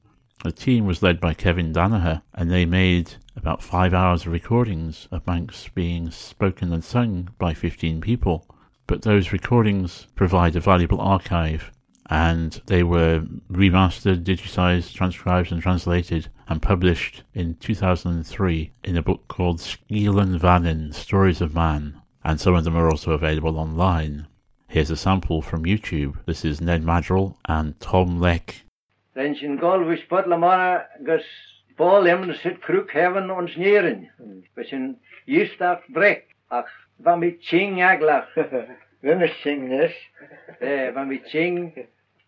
The 0.45 0.53
team 0.53 0.85
was 0.85 1.03
led 1.03 1.19
by 1.19 1.33
Kevin 1.33 1.73
Danaher, 1.73 2.21
and 2.35 2.51
they 2.51 2.67
made 2.67 3.15
about 3.35 3.63
five 3.63 3.95
hours 3.95 4.27
of 4.27 4.33
recordings 4.33 5.09
of 5.11 5.27
Manx 5.27 5.69
being 5.75 6.11
spoken 6.11 6.75
and 6.75 6.85
sung 6.85 7.31
by 7.39 7.55
15 7.55 8.03
people. 8.03 8.47
But 8.87 9.01
those 9.01 9.33
recordings 9.33 10.09
provide 10.15 10.55
a 10.57 10.61
valuable 10.61 11.01
archive, 11.01 11.73
and 12.13 12.61
they 12.67 12.83
were 12.83 13.25
remastered, 13.51 14.23
digitized, 14.23 14.93
transcribed, 14.93 15.51
and 15.51 15.63
translated, 15.63 16.29
and 16.47 16.61
published 16.61 17.23
in 17.33 17.55
2003 17.55 18.71
in 18.85 18.97
a 18.99 19.03
book 19.03 19.27
called 19.29 19.59
Skeealyn 19.59 20.39
Vannin 20.39 20.93
Stories 20.93 21.41
of 21.41 21.55
Man 21.55 22.03
and 22.25 22.41
some 22.41 22.55
of 22.55 22.65
them 22.65 22.77
are 22.77 22.89
also 22.89 23.13
available 23.13 23.59
online. 23.59 24.27
Here's 24.69 24.91
a 24.91 24.97
sample 24.97 25.43
from 25.43 25.65
YouTube. 25.65 26.17
This 26.27 26.45
is 26.45 26.61
Ned 26.61 26.83
Maddrell 26.83 27.37
and 27.47 27.79
Tom 27.81 28.21
Leck. 28.21 28.63
Ren 29.15 29.37
sin 29.37 29.59
gáilhús 29.59 30.09
bud 30.09 30.27
le 30.27 30.39
mar 30.39 30.87
gus 31.05 31.25
báil 31.79 32.07
imna 32.07 32.35
sit 32.43 32.63
crúk 32.63 32.91
heaven 32.91 33.31
ons 33.31 33.51
snéan, 33.51 34.09
be 34.55 34.65
sin 34.65 34.97
díisteach 35.29 35.83
brek 35.93 36.23
ach 36.51 36.71
bha 36.99 37.17
mi 37.17 37.33
ching 37.33 37.83
aglach 37.83 38.33
rinne 39.05 39.29
singnes 39.43 39.93
bha 40.61 41.03
eh, 41.03 41.05
mi 41.05 41.21
ching 41.31 41.75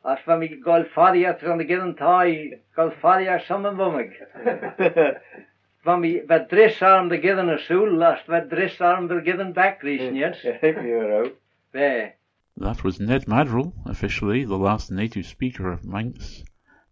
as 0.05 0.19
bha 0.27 0.37
mi 0.37 0.49
gáil 0.67 0.89
fadiat 0.95 1.43
an 1.43 1.59
de 1.59 1.65
gidan 1.65 1.95
táid 1.97 2.59
gáil 2.77 2.93
fadiar 3.01 3.41
saman 3.47 3.77
bumig. 3.77 4.13
van 5.85 6.01
wie 6.01 6.23
wat 6.29 6.49
drisarm 6.49 7.09
de 7.09 7.19
gidden 7.21 7.51
a 7.51 7.59
soul 7.59 7.91
last 7.93 8.29
wat 8.29 8.49
drisarm 8.51 9.09
de 9.09 9.21
gidden 9.21 9.53
back 9.53 9.83
recent 9.83 10.17
yes 10.17 10.41
there 11.73 12.15
that 12.57 12.85
was 12.85 13.01
Ned 13.01 13.27
Maddrell, 13.27 13.75
officially 13.85 14.45
the 14.45 14.57
last 14.57 14.89
native 14.89 15.27
speaker 15.27 15.73
of 15.73 15.85
Manx, 15.85 16.45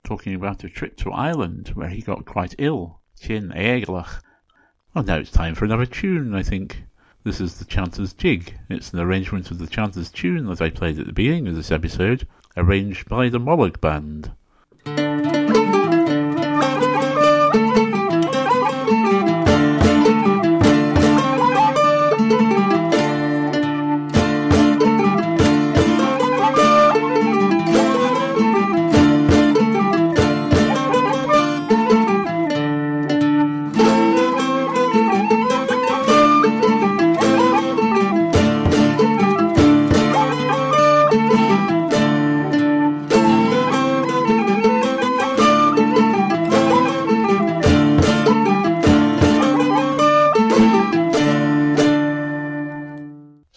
talking 0.02 0.34
about 0.34 0.64
a 0.64 0.68
trip 0.68 0.96
to 0.96 1.12
Ireland 1.12 1.68
where 1.74 1.88
he 1.88 2.02
got 2.02 2.24
quite 2.24 2.56
ill. 2.58 3.00
Chin 3.20 3.52
Eaglach. 3.54 4.20
Well, 4.92 5.04
now 5.04 5.18
it's 5.18 5.30
time 5.30 5.54
for 5.54 5.64
another 5.64 5.86
tune, 5.86 6.34
I 6.34 6.42
think. 6.42 6.82
This 7.22 7.40
is 7.40 7.60
the 7.60 7.64
Chanter's 7.64 8.12
Jig. 8.12 8.58
It's 8.68 8.92
an 8.92 8.98
arrangement 8.98 9.52
of 9.52 9.60
the 9.60 9.68
Chanter's 9.68 10.10
tune 10.10 10.46
that 10.46 10.60
I 10.60 10.70
played 10.70 10.98
at 10.98 11.06
the 11.06 11.12
beginning 11.12 11.46
of 11.46 11.54
this 11.54 11.70
episode, 11.70 12.26
arranged 12.56 13.08
by 13.08 13.28
the 13.28 13.38
Mollag 13.38 13.80
Band. 13.80 14.32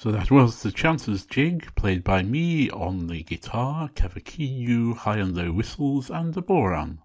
Was 0.06 0.62
the 0.62 0.72
Chanter's 0.72 1.26
Jig, 1.26 1.74
played 1.74 2.04
by 2.04 2.22
me 2.22 2.70
on 2.70 3.08
the 3.08 3.24
guitar, 3.24 3.90
cavaquinho, 3.90 4.96
high 4.96 5.18
and 5.18 5.36
low 5.36 5.52
whistles, 5.52 6.12
and 6.12 6.32
the 6.32 6.44
bodhrán. 6.44 7.00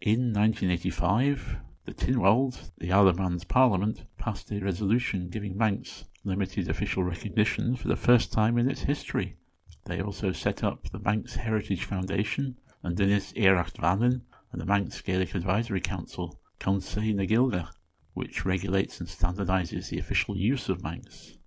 In 0.00 0.32
1985, 0.32 1.58
the 1.84 1.94
Tynwald, 1.94 2.72
the 2.78 2.90
Isle 2.90 3.38
Parliament, 3.46 4.06
passed 4.18 4.50
a 4.50 4.58
resolution 4.58 5.28
giving 5.28 5.56
Manx 5.56 6.02
limited 6.24 6.68
official 6.68 7.04
recognition 7.04 7.76
for 7.76 7.86
the 7.86 7.94
first 7.94 8.32
time 8.32 8.58
in 8.58 8.68
its 8.68 8.80
history. 8.80 9.36
They 9.84 10.02
also 10.02 10.32
set 10.32 10.64
up 10.64 10.90
the 10.90 10.98
Manx 10.98 11.36
Heritage 11.36 11.84
Foundation 11.84 12.56
and 12.82 12.96
Dinis 12.96 13.32
Eiracht 13.34 13.76
Vannin 13.78 14.22
and 14.50 14.60
the 14.60 14.66
Manx 14.66 15.00
Gaelic 15.00 15.36
Advisory 15.36 15.80
Council, 15.80 16.40
Conseil 16.58 17.14
na 17.14 17.22
Gaeilge, 17.22 17.68
which 18.14 18.44
regulates 18.44 18.98
and 18.98 19.08
standardizes 19.08 19.90
the 19.90 20.00
official 20.00 20.36
use 20.36 20.68
of 20.68 20.82
Manx. 20.82 21.38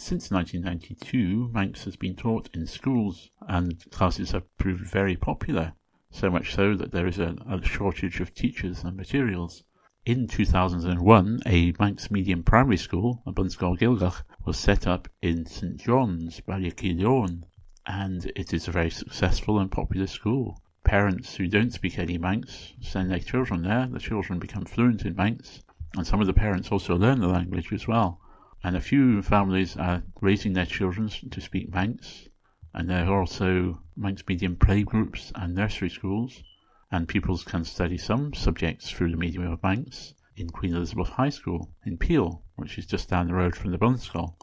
Since 0.00 0.30
1992, 0.30 1.50
Manx 1.52 1.82
has 1.82 1.96
been 1.96 2.14
taught 2.14 2.48
in 2.54 2.68
schools, 2.68 3.30
and 3.48 3.84
classes 3.90 4.30
have 4.30 4.56
proved 4.56 4.86
very 4.86 5.16
popular, 5.16 5.72
so 6.08 6.30
much 6.30 6.54
so 6.54 6.76
that 6.76 6.92
there 6.92 7.08
is 7.08 7.18
a, 7.18 7.34
a 7.50 7.60
shortage 7.64 8.20
of 8.20 8.32
teachers 8.32 8.84
and 8.84 8.96
materials. 8.96 9.64
In 10.06 10.28
2001, 10.28 11.40
a 11.46 11.72
Manx 11.80 12.12
medium 12.12 12.44
primary 12.44 12.76
school, 12.76 13.24
a 13.26 13.32
Bunscoill 13.32 13.76
Ghaelgagh, 13.76 14.22
was 14.44 14.56
set 14.56 14.86
up 14.86 15.08
in 15.20 15.46
St 15.46 15.78
John's, 15.78 16.40
Ballykeelowen, 16.42 17.42
and 17.84 18.30
it 18.36 18.54
is 18.54 18.68
a 18.68 18.72
very 18.72 18.90
successful 18.90 19.58
and 19.58 19.68
popular 19.68 20.06
school. 20.06 20.62
Parents 20.84 21.34
who 21.34 21.48
don't 21.48 21.72
speak 21.72 21.98
any 21.98 22.18
Manx 22.18 22.74
send 22.80 23.10
their 23.10 23.18
children 23.18 23.62
there, 23.62 23.88
the 23.88 23.98
children 23.98 24.38
become 24.38 24.64
fluent 24.64 25.04
in 25.04 25.16
Manx, 25.16 25.64
and 25.96 26.06
some 26.06 26.20
of 26.20 26.28
the 26.28 26.32
parents 26.32 26.70
also 26.70 26.94
learn 26.96 27.18
the 27.18 27.26
language 27.26 27.72
as 27.72 27.88
well. 27.88 28.20
And 28.64 28.76
a 28.76 28.80
few 28.80 29.22
families 29.22 29.76
are 29.76 30.02
raising 30.20 30.52
their 30.52 30.66
children 30.66 31.08
to 31.08 31.40
speak 31.40 31.72
Manx, 31.72 32.28
and 32.74 32.90
there 32.90 33.06
are 33.06 33.20
also 33.20 33.82
Manx 33.96 34.22
medium 34.28 34.56
playgroups 34.56 35.30
and 35.34 35.54
nursery 35.54 35.88
schools, 35.88 36.42
and 36.90 37.06
pupils 37.06 37.44
can 37.44 37.64
study 37.64 37.96
some 37.96 38.34
subjects 38.34 38.90
through 38.90 39.12
the 39.12 39.16
medium 39.16 39.50
of 39.50 39.62
Manx 39.62 40.14
in 40.36 40.50
Queen 40.50 40.74
Elizabeth 40.74 41.08
High 41.08 41.28
School 41.28 41.70
in 41.84 41.98
Peel, 41.98 42.42
which 42.56 42.78
is 42.78 42.86
just 42.86 43.08
down 43.08 43.28
the 43.28 43.34
road 43.34 43.54
from 43.54 43.70
the 43.70 43.78
Bunscoill. 43.78 44.34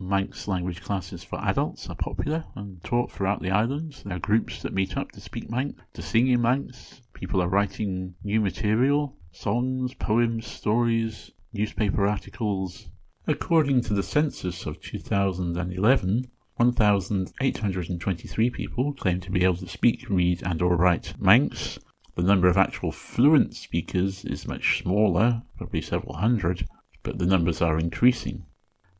Manx 0.00 0.48
language 0.48 0.80
classes 0.82 1.22
for 1.22 1.38
adults 1.44 1.88
are 1.88 1.94
popular 1.94 2.44
and 2.56 2.82
taught 2.82 3.12
throughout 3.12 3.40
the 3.42 3.52
islands. 3.52 4.02
There 4.02 4.16
are 4.16 4.20
groups 4.20 4.62
that 4.62 4.74
meet 4.74 4.96
up 4.96 5.12
to 5.12 5.20
speak 5.20 5.48
Manx, 5.48 5.80
to 5.94 6.02
sing 6.02 6.26
in 6.26 6.42
Manx. 6.42 7.02
People 7.12 7.40
are 7.40 7.48
writing 7.48 8.16
new 8.24 8.40
material, 8.40 9.16
songs, 9.30 9.94
poems, 9.94 10.46
stories, 10.46 11.30
newspaper 11.52 12.06
articles, 12.06 12.88
According 13.28 13.82
to 13.82 13.94
the 13.94 14.02
census 14.02 14.66
of 14.66 14.80
2011, 14.80 16.26
1,823 16.56 18.50
people 18.50 18.92
claim 18.94 19.20
to 19.20 19.30
be 19.30 19.44
able 19.44 19.58
to 19.58 19.68
speak, 19.68 20.10
read, 20.10 20.42
and 20.44 20.60
or 20.60 20.74
write 20.74 21.14
Manx. 21.20 21.78
The 22.16 22.22
number 22.22 22.48
of 22.48 22.56
actual 22.56 22.90
fluent 22.90 23.54
speakers 23.54 24.24
is 24.24 24.48
much 24.48 24.82
smaller, 24.82 25.42
probably 25.56 25.80
several 25.82 26.16
hundred, 26.16 26.66
but 27.04 27.18
the 27.18 27.26
numbers 27.26 27.62
are 27.62 27.78
increasing. 27.78 28.44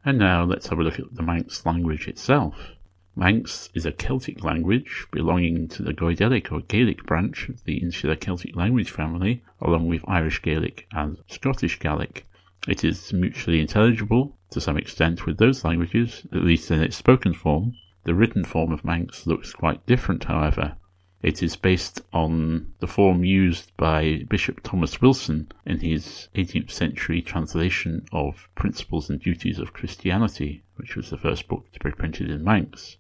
And 0.05 0.19
now 0.19 0.45
let's 0.45 0.69
have 0.69 0.79
a 0.79 0.85
look 0.85 1.01
at 1.01 1.17
the 1.17 1.25
Manx 1.25 1.67
language 1.67 2.07
itself. 2.07 2.77
Manx 3.17 3.71
is 3.75 3.87
a 3.87 3.93
Celtic 3.93 4.45
language 4.45 5.05
belonging 5.11 5.67
to 5.67 5.83
the 5.83 5.93
Goidelic 5.93 6.53
or 6.53 6.61
Gaelic 6.61 7.05
branch 7.07 7.49
of 7.49 7.65
the 7.65 7.79
insular 7.79 8.15
Celtic 8.15 8.55
language 8.55 8.93
family, 8.93 9.43
along 9.61 9.89
with 9.89 10.05
Irish 10.07 10.41
Gaelic 10.43 10.87
and 10.93 11.19
Scottish 11.27 11.81
Gaelic. 11.81 12.25
It 12.69 12.85
is 12.85 13.13
mutually 13.13 13.61
intelligible 13.61 14.39
to 14.51 14.61
some 14.61 14.77
extent 14.77 15.27
with 15.27 15.39
those 15.39 15.65
languages, 15.65 16.25
at 16.33 16.45
least 16.45 16.71
in 16.71 16.81
its 16.81 16.97
spoken 16.97 17.35
form. 17.35 17.75
The 18.05 18.15
written 18.15 18.45
form 18.45 18.71
of 18.71 18.85
Manx 18.85 19.27
looks 19.27 19.53
quite 19.53 19.85
different, 19.85 20.25
however. 20.25 20.77
It 21.23 21.43
is 21.43 21.57
based 21.57 22.03
on 22.13 22.73
the 22.79 22.87
form 22.87 23.25
used 23.25 23.77
by 23.77 24.25
Bishop 24.29 24.61
Thomas 24.63 25.01
Wilson 25.01 25.51
in 25.67 25.81
his 25.81 26.29
18th 26.37 26.71
century 26.71 27.21
translation 27.21 28.07
of 28.13 28.49
Principles 28.55 29.11
and 29.11 29.21
Duties 29.21 29.59
of 29.59 29.73
Christianity, 29.73 30.63
which 30.77 30.95
was 30.95 31.11
the 31.11 31.19
first 31.19 31.49
book 31.49 31.71
to 31.73 31.81
be 31.81 31.91
printed 31.91 32.31
in 32.31 32.45
Manx. 32.45 32.97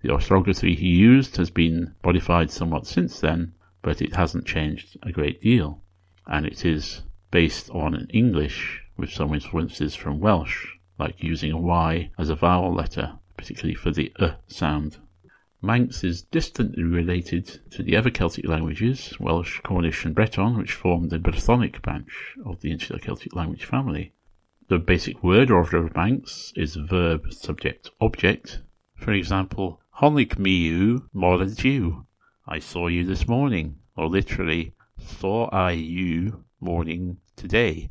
The 0.00 0.10
orthography 0.10 0.74
he 0.74 0.88
used 0.88 1.36
has 1.36 1.50
been 1.50 1.94
modified 2.02 2.50
somewhat 2.50 2.86
since 2.86 3.20
then, 3.20 3.52
but 3.82 4.00
it 4.00 4.16
hasn't 4.16 4.46
changed 4.46 4.96
a 5.02 5.12
great 5.12 5.42
deal, 5.42 5.82
and 6.26 6.46
it 6.46 6.64
is 6.64 7.02
based 7.30 7.68
on 7.70 7.94
an 7.94 8.08
English 8.10 8.81
with 8.96 9.10
some 9.10 9.32
influences 9.34 9.94
from 9.94 10.20
Welsh, 10.20 10.66
like 10.98 11.22
using 11.22 11.52
a 11.52 11.58
Y 11.58 12.10
as 12.18 12.28
a 12.28 12.34
vowel 12.34 12.74
letter, 12.74 13.18
particularly 13.36 13.74
for 13.74 13.90
the 13.90 14.12
uh 14.18 14.34
sound. 14.46 14.98
Manx 15.64 16.02
is 16.02 16.22
distantly 16.22 16.82
related 16.82 17.60
to 17.70 17.84
the 17.84 17.96
other 17.96 18.10
Celtic 18.10 18.46
languages, 18.46 19.14
Welsh, 19.20 19.60
Cornish, 19.60 20.04
and 20.04 20.12
Breton, 20.12 20.58
which 20.58 20.72
form 20.72 21.08
the 21.08 21.20
Brythonic 21.20 21.80
branch 21.82 22.34
of 22.44 22.60
the 22.60 22.72
insular 22.72 22.98
Celtic 22.98 23.36
language 23.36 23.64
family. 23.64 24.12
The 24.68 24.78
basic 24.78 25.22
word 25.22 25.50
order 25.52 25.76
of 25.76 25.94
Manx 25.94 26.52
is 26.56 26.74
verb, 26.74 27.32
subject, 27.32 27.90
object. 28.00 28.60
For 28.96 29.12
example, 29.12 29.80
Honig 30.00 30.36
miu 30.36 31.08
moradiu. 31.14 32.06
I 32.46 32.58
saw 32.58 32.88
you 32.88 33.04
this 33.04 33.28
morning, 33.28 33.76
or 33.96 34.08
literally, 34.08 34.72
saw 34.98 35.48
I 35.50 35.72
you 35.72 36.44
morning 36.60 37.18
today. 37.36 37.90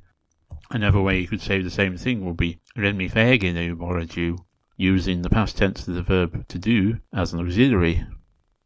Another 0.73 1.01
way 1.01 1.19
you 1.19 1.27
could 1.27 1.41
say 1.41 1.61
the 1.61 1.69
same 1.69 1.97
thing 1.97 2.25
would 2.25 2.37
be 2.37 2.61
Ren 2.77 2.95
mi 2.95 3.09
fegin 3.09 3.55
u 3.61 3.75
moradiu 3.75 4.37
using 4.77 5.21
the 5.21 5.29
past 5.29 5.57
tense 5.57 5.85
of 5.85 5.95
the 5.95 6.01
verb 6.01 6.47
to 6.47 6.57
do 6.57 6.97
as 7.11 7.33
an 7.33 7.41
auxiliary, 7.41 8.05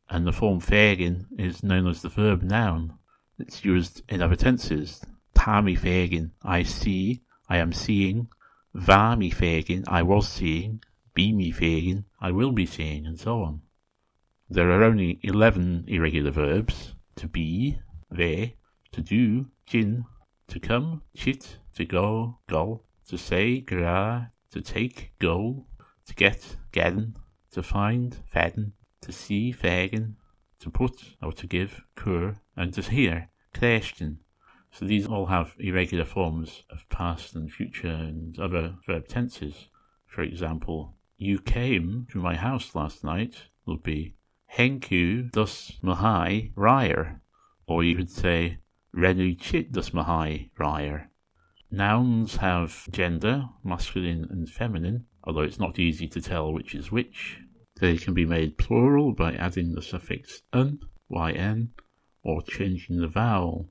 and 0.07 0.27
the 0.27 0.31
form 0.31 0.62
fagin 0.62 1.25
is 1.39 1.63
known 1.63 1.88
as 1.88 2.03
the 2.03 2.09
verb 2.09 2.43
noun. 2.43 2.93
It's 3.39 3.65
used 3.65 4.03
in 4.07 4.21
other 4.21 4.35
tenses. 4.35 5.01
Tami 5.33 5.75
fagin, 5.79 6.29
I 6.43 6.62
see, 6.62 7.24
I 7.50 7.57
am 7.57 7.74
seeing. 7.74 8.27
Vami 8.75 9.33
fagin, 9.33 9.83
I 9.88 10.03
was 10.03 10.27
seeing. 10.27 10.83
Be 11.15 11.33
me 11.33 11.51
fagin, 11.51 12.05
I 12.21 12.29
will 12.29 12.51
be 12.51 12.67
seeing, 12.67 13.07
and 13.07 13.19
so 13.19 13.41
on. 13.41 13.62
There 14.47 14.69
are 14.69 14.83
only 14.83 15.19
11 15.24 15.85
irregular 15.88 16.29
verbs 16.29 16.93
to 17.15 17.27
be, 17.27 17.79
ve, 18.12 18.57
to 18.91 19.01
do, 19.01 19.47
jin, 19.65 20.05
to 20.47 20.59
come, 20.59 21.01
chit, 21.15 21.57
to 21.75 21.85
go, 21.85 22.39
gol, 22.47 22.85
to 23.07 23.17
say, 23.17 23.59
gra, 23.61 24.31
to 24.51 24.61
take, 24.61 25.13
go, 25.19 25.65
to 26.05 26.13
get, 26.15 26.57
gedden, 26.71 27.15
to 27.51 27.63
find, 27.63 28.17
fedden, 28.33 28.73
to 29.01 29.11
see, 29.11 29.53
fegen, 29.53 30.15
to 30.59 30.69
put 30.69 31.15
or 31.21 31.31
to 31.31 31.47
give, 31.47 31.83
kur, 31.95 32.35
and 32.55 32.73
to 32.73 32.81
hear, 32.81 33.29
kresten. 33.53 34.17
So 34.71 34.85
these 34.85 35.07
all 35.07 35.27
have 35.27 35.55
irregular 35.59 36.05
forms 36.05 36.63
of 36.69 36.87
past 36.89 37.35
and 37.35 37.51
future 37.51 37.87
and 37.87 38.37
other 38.39 38.75
verb 38.85 39.07
tenses. 39.07 39.69
For 40.05 40.21
example, 40.21 40.97
you 41.17 41.39
came 41.39 42.07
to 42.11 42.19
my 42.19 42.35
house 42.35 42.75
last 42.75 43.03
night 43.03 43.35
would 43.65 43.83
be 43.83 44.15
henku 44.57 45.31
dus 45.31 45.71
mahai 45.81 46.51
ryer, 46.55 47.21
or 47.67 47.83
you 47.83 47.95
could 47.95 48.11
say 48.11 48.57
renu 48.95 49.37
chit 49.37 49.73
dus 49.73 49.89
mahai 49.89 50.49
ryer. 50.57 51.09
Nouns 51.69 52.37
have 52.37 52.87
gender, 52.91 53.49
masculine 53.61 54.25
and 54.29 54.49
feminine, 54.49 55.05
although 55.25 55.41
it's 55.41 55.59
not 55.59 55.77
easy 55.77 56.07
to 56.07 56.21
tell 56.21 56.53
which 56.53 56.73
is 56.73 56.93
which. 56.93 57.41
They 57.75 57.97
can 57.97 58.13
be 58.13 58.25
made 58.25 58.57
plural 58.57 59.11
by 59.11 59.33
adding 59.33 59.73
the 59.73 59.81
suffix 59.81 60.43
un, 60.53 60.79
yn, 61.11 61.71
or 62.23 62.41
changing 62.43 63.01
the 63.01 63.09
vowel. 63.09 63.69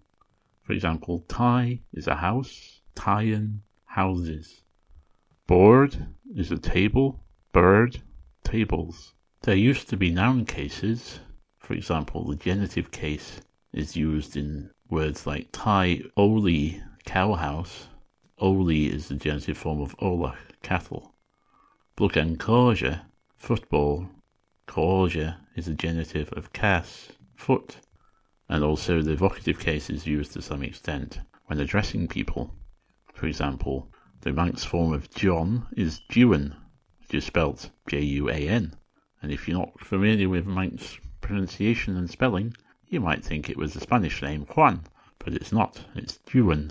For 0.62 0.74
example, 0.74 1.24
tai 1.26 1.80
is 1.94 2.06
a 2.06 2.16
house, 2.16 2.82
tyen, 2.94 3.62
houses. 3.86 4.62
Board 5.46 6.06
is 6.36 6.50
a 6.50 6.58
table, 6.58 7.24
bird, 7.52 8.02
tables. 8.42 9.14
There 9.40 9.56
used 9.56 9.88
to 9.88 9.96
be 9.96 10.10
noun 10.10 10.44
cases. 10.44 11.20
For 11.58 11.72
example, 11.72 12.26
the 12.26 12.36
genitive 12.36 12.90
case 12.90 13.40
is 13.72 13.96
used 13.96 14.36
in 14.36 14.70
words 14.90 15.26
like 15.26 15.48
Thai 15.52 16.02
oli, 16.16 16.82
cow 17.04 17.34
house. 17.34 17.88
Oli 18.38 18.86
is 18.86 19.08
the 19.08 19.14
genitive 19.14 19.56
form 19.56 19.80
of 19.80 19.94
ola, 19.98 20.36
cattle. 20.62 21.14
Blugan 21.96 22.36
Korja, 22.36 23.02
football. 23.36 24.08
Korja 24.66 25.36
is 25.54 25.66
the 25.66 25.74
genitive 25.74 26.32
of 26.32 26.52
cas, 26.52 27.12
foot, 27.34 27.76
and 28.48 28.64
also 28.64 29.00
the 29.00 29.16
vocative 29.16 29.58
case 29.58 29.88
is 29.88 30.06
used 30.06 30.32
to 30.32 30.42
some 30.42 30.62
extent 30.62 31.20
when 31.46 31.60
addressing 31.60 32.08
people. 32.08 32.50
For 33.12 33.26
example, 33.26 33.90
the 34.22 34.32
Manx 34.32 34.64
form 34.64 34.92
of 34.92 35.10
John 35.10 35.66
is 35.76 36.00
Juan, 36.14 36.56
which 37.00 37.14
is 37.14 37.24
spelt 37.24 37.70
J-U-A-N. 37.88 38.74
And 39.22 39.32
if 39.32 39.46
you're 39.46 39.58
not 39.58 39.80
familiar 39.80 40.28
with 40.28 40.46
Manx 40.46 40.98
pronunciation 41.20 41.96
and 41.96 42.10
spelling, 42.10 42.54
you 42.94 43.00
might 43.00 43.24
think 43.24 43.50
it 43.50 43.56
was 43.56 43.74
the 43.74 43.80
Spanish 43.80 44.22
name 44.22 44.46
Juan, 44.54 44.84
but 45.18 45.34
it's 45.34 45.50
not, 45.50 45.80
it's 45.96 46.20
Juan. 46.32 46.70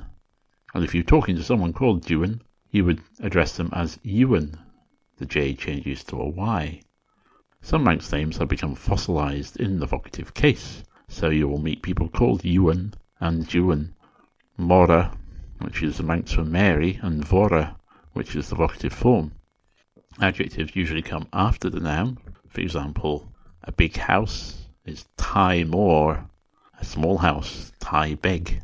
And 0.74 0.82
if 0.82 0.96
you're 0.96 1.04
talking 1.04 1.36
to 1.36 1.44
someone 1.44 1.74
called 1.74 2.10
Juan, 2.10 2.42
you 2.72 2.86
would 2.86 3.02
address 3.20 3.58
them 3.58 3.70
as 3.74 4.00
Ewan, 4.04 4.58
the 5.18 5.26
J 5.26 5.54
changes 5.54 6.02
to 6.06 6.22
a 6.22 6.30
Y. 6.30 6.82
Some 7.62 7.84
Manx 7.84 8.10
names 8.10 8.38
have 8.38 8.48
become 8.48 8.74
fossilized 8.74 9.58
in 9.58 9.80
the 9.80 9.86
vocative 9.86 10.34
case, 10.34 10.84
so 11.10 11.30
you 11.30 11.50
will 11.50 11.62
meet 11.62 11.82
people 11.82 12.08
called 12.08 12.46
Ewan 12.46 12.94
and 13.20 13.46
Juan. 13.54 13.94
Mora, 14.58 15.18
which 15.60 15.84
is 15.84 15.98
the 15.98 16.04
Manx 16.04 16.32
for 16.32 16.46
Mary, 16.46 17.00
and 17.02 17.26
Vora, 17.26 17.76
which 18.14 18.34
is 18.34 18.48
the 18.48 18.56
vocative 18.56 18.94
form. 18.94 19.34
Adjectives 20.22 20.74
usually 20.74 21.02
come 21.02 21.28
after 21.34 21.70
the 21.70 21.82
noun. 21.82 22.18
For 22.48 22.62
example, 22.62 23.30
a 23.64 23.74
big 23.74 23.98
house 23.98 24.63
is 24.86 25.06
Tai 25.16 25.64
More, 25.64 26.30
a 26.78 26.84
small 26.84 27.20
house, 27.20 27.72
Tai 27.80 28.16
Beg. 28.16 28.62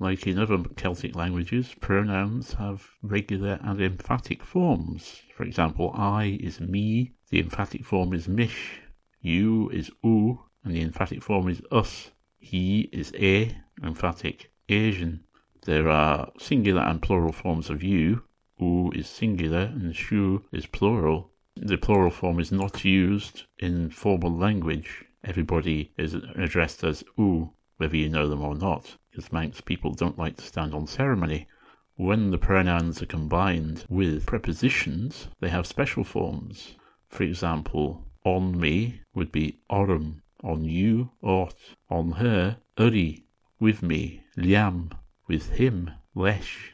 Like 0.00 0.26
in 0.26 0.38
other 0.38 0.58
Celtic 0.76 1.14
languages, 1.14 1.74
pronouns 1.80 2.54
have 2.54 2.90
regular 3.02 3.60
and 3.62 3.80
emphatic 3.80 4.42
forms. 4.42 5.22
For 5.36 5.44
example, 5.44 5.92
I 5.94 6.38
is 6.40 6.58
me, 6.58 7.12
the 7.28 7.38
emphatic 7.38 7.84
form 7.84 8.12
is 8.12 8.26
mish, 8.26 8.80
you 9.20 9.68
is 9.70 9.90
u, 10.02 10.40
and 10.64 10.74
the 10.74 10.82
emphatic 10.82 11.22
form 11.22 11.48
is 11.48 11.62
us. 11.70 12.10
He 12.38 12.88
is 12.92 13.14
e, 13.14 13.52
emphatic 13.84 14.50
Asian. 14.68 15.22
There 15.66 15.88
are 15.88 16.32
singular 16.38 16.82
and 16.82 17.00
plural 17.00 17.32
forms 17.32 17.70
of 17.70 17.82
you. 17.82 18.24
U 18.58 18.90
is 18.94 19.08
singular 19.08 19.70
and 19.74 19.94
shu 19.94 20.42
is 20.50 20.66
plural. 20.66 21.30
The 21.54 21.76
plural 21.76 22.10
form 22.10 22.40
is 22.40 22.50
not 22.50 22.84
used 22.84 23.44
in 23.58 23.90
formal 23.90 24.36
language. 24.36 25.04
Everybody 25.24 25.92
is 25.96 26.14
addressed 26.14 26.82
as 26.84 27.04
u, 27.18 27.52
whether 27.76 27.96
you 27.96 28.08
know 28.08 28.28
them 28.28 28.42
or 28.42 28.54
not 28.54 28.96
because 29.10 29.32
Manx 29.32 29.60
people 29.60 29.92
don't 29.92 30.18
like 30.18 30.36
to 30.36 30.44
stand 30.44 30.72
on 30.72 30.86
ceremony. 30.86 31.48
When 31.96 32.30
the 32.30 32.38
pronouns 32.38 33.02
are 33.02 33.06
combined 33.06 33.84
with 33.88 34.24
prepositions, 34.24 35.28
they 35.40 35.48
have 35.48 35.66
special 35.66 36.04
forms. 36.04 36.76
For 37.08 37.24
example, 37.24 38.06
on 38.24 38.58
me 38.58 39.00
would 39.14 39.32
be 39.32 39.58
orum, 39.68 40.22
on 40.44 40.64
you, 40.64 41.10
ort, 41.20 41.56
on 41.90 42.12
her, 42.12 42.58
uri, 42.78 43.24
with 43.58 43.82
me, 43.82 44.22
liam, 44.36 44.92
with 45.26 45.50
him, 45.50 45.90
lesh, 46.14 46.72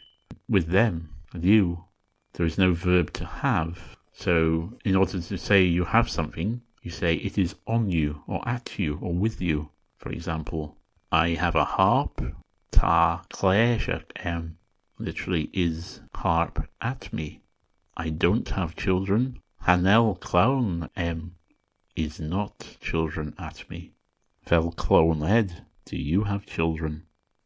with 0.48 0.68
them, 0.68 1.08
you. 1.40 1.84
There 2.34 2.44
is 2.44 2.58
no 2.58 2.74
verb 2.74 3.14
to 3.14 3.24
have, 3.24 3.96
so 4.12 4.78
in 4.84 4.94
order 4.94 5.20
to 5.20 5.38
say 5.38 5.64
you 5.64 5.86
have 5.86 6.10
something, 6.10 6.60
you 6.86 6.92
say 6.92 7.16
it 7.16 7.36
is 7.36 7.56
on 7.66 7.90
you, 7.90 8.22
or 8.28 8.48
at 8.48 8.78
you, 8.78 8.96
or 9.02 9.12
with 9.12 9.40
you. 9.40 9.70
For 9.96 10.10
example, 10.10 10.76
I 11.10 11.30
have 11.30 11.56
a 11.56 11.64
harp. 11.64 12.20
Ta 12.70 13.24
cléisiach 13.28 14.12
em 14.14 14.56
literally 14.96 15.50
is 15.52 16.00
harp 16.14 16.68
at 16.80 17.12
me. 17.12 17.40
I 17.96 18.10
don't 18.10 18.48
have 18.50 18.76
children. 18.76 19.40
Hanel 19.62 20.20
clown 20.20 20.88
em 20.94 21.34
is 21.96 22.20
not 22.20 22.76
children 22.80 23.34
at 23.36 23.68
me. 23.68 23.90
Fel 24.42 24.70
clown 24.70 25.24
ed, 25.24 25.64
do 25.86 25.96
you 25.96 26.22
have 26.22 26.46
children? 26.46 27.02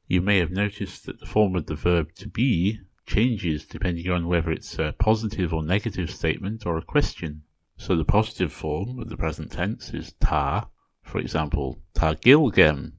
You 0.07 0.20
may 0.20 0.37
have 0.37 0.50
noticed 0.50 1.07
that 1.07 1.18
the 1.18 1.24
form 1.24 1.57
of 1.57 1.64
the 1.64 1.76
verb 1.76 2.14
to 2.16 2.29
be 2.29 2.81
changes 3.07 3.64
depending 3.64 4.11
on 4.11 4.29
whether 4.29 4.50
it's 4.50 4.79
a 4.79 4.94
positive 4.98 5.55
or 5.55 5.62
negative 5.62 6.11
statement 6.11 6.66
or 6.66 6.76
a 6.76 6.85
question. 6.85 7.44
So 7.81 7.97
the 7.97 8.05
positive 8.05 8.53
form 8.53 8.99
of 8.99 9.09
the 9.09 9.16
present 9.16 9.53
tense 9.53 9.95
is 9.95 10.12
ta. 10.21 10.69
For 11.03 11.19
example, 11.19 11.79
ta 11.95 12.12
gilgem, 12.12 12.93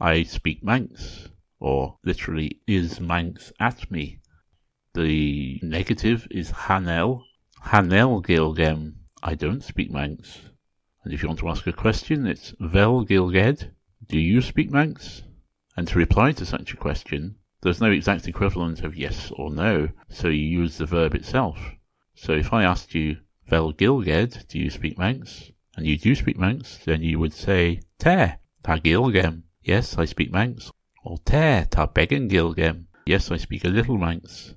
I 0.00 0.22
speak 0.22 0.64
Manx, 0.64 1.28
or 1.60 1.98
literally, 2.02 2.62
is 2.66 2.98
Manx 2.98 3.52
at 3.60 3.90
me? 3.90 4.20
The 4.94 5.60
negative 5.62 6.26
is 6.30 6.50
Hanel. 6.50 7.24
Hanel 7.66 8.24
Gilgem, 8.24 8.94
I 9.22 9.34
don't 9.34 9.62
speak 9.62 9.90
Manx. 9.90 10.40
And 11.04 11.12
if 11.12 11.22
you 11.22 11.28
want 11.28 11.40
to 11.40 11.50
ask 11.50 11.66
a 11.66 11.72
question, 11.74 12.26
it's 12.26 12.54
Vel 12.58 13.04
Gilged, 13.04 13.68
do 14.08 14.18
you 14.18 14.40
speak 14.40 14.70
Manx? 14.70 15.24
And 15.76 15.86
to 15.88 15.98
reply 15.98 16.32
to 16.32 16.46
such 16.46 16.72
a 16.72 16.78
question, 16.78 17.36
there's 17.60 17.82
no 17.82 17.90
exact 17.90 18.26
equivalent 18.26 18.82
of 18.82 18.96
yes 18.96 19.30
or 19.36 19.50
no, 19.50 19.90
so 20.08 20.28
you 20.28 20.46
use 20.60 20.78
the 20.78 20.86
verb 20.86 21.14
itself. 21.14 21.58
So 22.14 22.32
if 22.32 22.54
I 22.54 22.64
asked 22.64 22.94
you, 22.94 23.18
Vel 23.52 23.72
Gilged, 23.72 24.48
do 24.48 24.58
you 24.58 24.70
speak 24.70 24.96
Manx? 24.96 25.52
And 25.76 25.86
you 25.86 25.98
do 25.98 26.14
speak 26.14 26.38
Manx, 26.38 26.78
then 26.86 27.02
you 27.02 27.18
would 27.18 27.34
say, 27.34 27.80
Te, 27.98 28.36
ta 28.62 28.78
Gilgem. 28.78 29.42
Yes, 29.62 29.98
I 29.98 30.06
speak 30.06 30.32
Manx. 30.32 30.70
Or 31.04 31.18
te, 31.18 31.66
ta 31.68 31.84
began 31.84 32.30
gilgem. 32.30 32.86
Yes, 33.04 33.30
I 33.30 33.36
speak 33.36 33.66
a 33.66 33.68
little 33.68 33.98
Manx. 33.98 34.54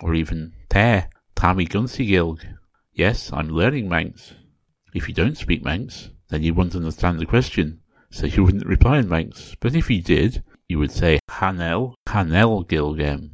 Or 0.00 0.14
even 0.14 0.54
te, 0.70 1.02
ta 1.34 1.54
gunsi 1.54 2.08
gilg. 2.08 2.40
Yes, 2.94 3.30
I'm 3.30 3.50
learning 3.50 3.90
Manx. 3.90 4.32
If 4.94 5.06
you 5.06 5.12
don't 5.12 5.36
speak 5.36 5.62
Manx, 5.62 6.08
then 6.30 6.42
you 6.42 6.54
wouldn't 6.54 6.76
understand 6.76 7.18
the 7.18 7.26
question, 7.26 7.80
so 8.10 8.24
you 8.24 8.42
wouldn't 8.42 8.64
reply 8.64 9.00
in 9.00 9.08
Manx. 9.10 9.54
But 9.60 9.74
if 9.74 9.90
you 9.90 10.00
did, 10.00 10.42
you 10.66 10.78
would 10.78 10.92
say 10.92 11.18
Hanel, 11.28 11.92
Hanel 12.08 12.66
Gilgem. 12.66 13.32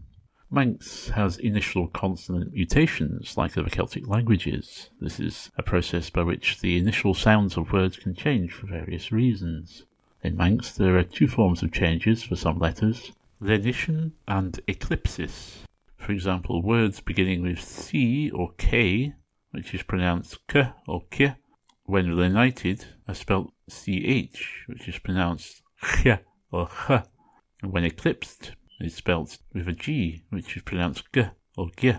Manx 0.49 1.09
has 1.09 1.39
initial 1.39 1.89
consonant 1.89 2.53
mutations 2.53 3.37
like 3.37 3.59
other 3.59 3.69
Celtic 3.69 4.07
languages. 4.07 4.91
This 5.01 5.19
is 5.19 5.51
a 5.59 5.63
process 5.65 6.09
by 6.09 6.23
which 6.23 6.61
the 6.61 6.79
initial 6.79 7.15
sounds 7.15 7.57
of 7.57 7.73
words 7.73 7.97
can 7.97 8.15
change 8.15 8.53
for 8.53 8.69
various 8.69 9.11
reasons. 9.11 9.87
In 10.23 10.37
Manx, 10.37 10.71
there 10.71 10.97
are 10.97 11.03
two 11.03 11.27
forms 11.27 11.65
of 11.65 11.73
changes 11.73 12.23
for 12.23 12.37
some 12.37 12.61
letters 12.61 13.11
lenition 13.43 14.13
and 14.29 14.61
eclipsis. 14.69 15.65
For 15.97 16.13
example, 16.13 16.63
words 16.63 17.01
beginning 17.01 17.43
with 17.43 17.61
C 17.61 18.31
or 18.31 18.53
K, 18.57 19.15
which 19.51 19.75
is 19.75 19.83
pronounced 19.83 20.47
K 20.47 20.71
or 20.87 21.03
K, 21.11 21.35
when 21.87 22.17
lenited, 22.17 22.85
are 23.09 23.15
spelt 23.15 23.53
CH, 23.69 24.65
which 24.69 24.87
is 24.87 25.01
pronounced 25.01 25.63
Ch 25.83 26.07
or 26.53 26.69
Ch, 26.69 26.91
and 27.63 27.73
when 27.73 27.85
eclipsed, 27.85 28.53
is 28.79 28.95
spelt 28.95 29.39
with 29.53 29.69
a 29.69 29.73
G, 29.73 30.23
which 30.31 30.57
is 30.57 30.63
pronounced 30.63 31.05
G 31.13 31.25
or 31.57 31.71
G. 31.77 31.95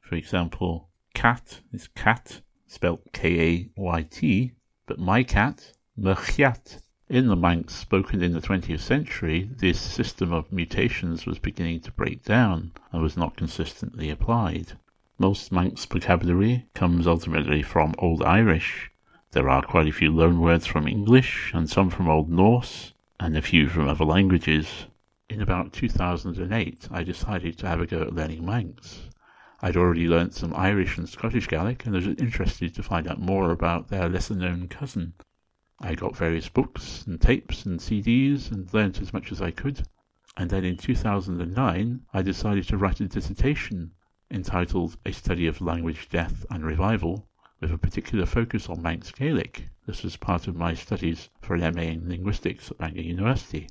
For 0.00 0.14
example, 0.14 0.88
cat 1.14 1.60
is 1.72 1.88
cat, 1.88 2.40
spelt 2.66 3.12
K-A-Y-T, 3.12 4.52
but 4.86 4.98
my 4.98 5.22
cat, 5.22 5.72
Merchiat. 5.98 6.80
In 7.08 7.28
the 7.28 7.36
Manx 7.36 7.74
spoken 7.74 8.20
in 8.20 8.32
the 8.32 8.40
20th 8.40 8.80
century, 8.80 9.48
this 9.58 9.80
system 9.80 10.32
of 10.32 10.50
mutations 10.50 11.24
was 11.24 11.38
beginning 11.38 11.80
to 11.80 11.92
break 11.92 12.24
down 12.24 12.72
and 12.90 13.00
was 13.00 13.16
not 13.16 13.36
consistently 13.36 14.10
applied. 14.10 14.72
Most 15.18 15.52
Manx 15.52 15.84
vocabulary 15.84 16.66
comes 16.74 17.06
ultimately 17.06 17.62
from 17.62 17.94
Old 17.98 18.22
Irish. 18.22 18.90
There 19.30 19.48
are 19.48 19.62
quite 19.62 19.86
a 19.86 19.92
few 19.92 20.10
loanwords 20.12 20.66
from 20.66 20.88
English 20.88 21.52
and 21.54 21.70
some 21.70 21.90
from 21.90 22.08
Old 22.08 22.28
Norse 22.28 22.92
and 23.20 23.36
a 23.36 23.42
few 23.42 23.68
from 23.68 23.88
other 23.88 24.04
languages. 24.04 24.86
In 25.28 25.40
about 25.42 25.72
2008, 25.72 26.88
I 26.90 27.02
decided 27.02 27.58
to 27.58 27.66
have 27.66 27.80
a 27.80 27.86
go 27.86 28.02
at 28.02 28.14
learning 28.14 28.44
Manx. 28.44 29.08
I'd 29.60 29.76
already 29.76 30.08
learnt 30.08 30.34
some 30.34 30.54
Irish 30.54 30.98
and 30.98 31.08
Scottish 31.08 31.48
Gaelic 31.48 31.84
and 31.86 31.94
was 31.94 32.06
interested 32.06 32.74
to 32.74 32.82
find 32.82 33.08
out 33.08 33.20
more 33.20 33.50
about 33.50 33.88
their 33.88 34.08
lesser 34.08 34.34
known 34.34 34.68
cousin, 34.68 35.14
I 35.78 35.94
got 35.94 36.16
various 36.16 36.48
books 36.48 37.04
and 37.06 37.20
tapes 37.20 37.66
and 37.66 37.78
CDs 37.78 38.50
and 38.50 38.72
learnt 38.72 39.02
as 39.02 39.12
much 39.12 39.30
as 39.30 39.42
I 39.42 39.50
could. 39.50 39.86
And 40.34 40.48
then 40.48 40.64
in 40.64 40.78
2009, 40.78 42.00
I 42.14 42.22
decided 42.22 42.66
to 42.68 42.78
write 42.78 43.00
a 43.00 43.06
dissertation 43.06 43.92
entitled 44.30 44.96
A 45.04 45.12
Study 45.12 45.46
of 45.46 45.60
Language, 45.60 46.08
Death 46.08 46.46
and 46.50 46.64
Revival, 46.64 47.28
with 47.60 47.72
a 47.72 47.76
particular 47.76 48.24
focus 48.24 48.70
on 48.70 48.80
Manx 48.80 49.12
Gaelic. 49.12 49.68
This 49.86 50.02
was 50.02 50.16
part 50.16 50.48
of 50.48 50.56
my 50.56 50.72
studies 50.72 51.28
for 51.42 51.56
an 51.56 51.74
MA 51.74 51.82
in 51.82 52.08
Linguistics 52.08 52.70
at 52.70 52.78
Bangor 52.78 53.02
University. 53.02 53.68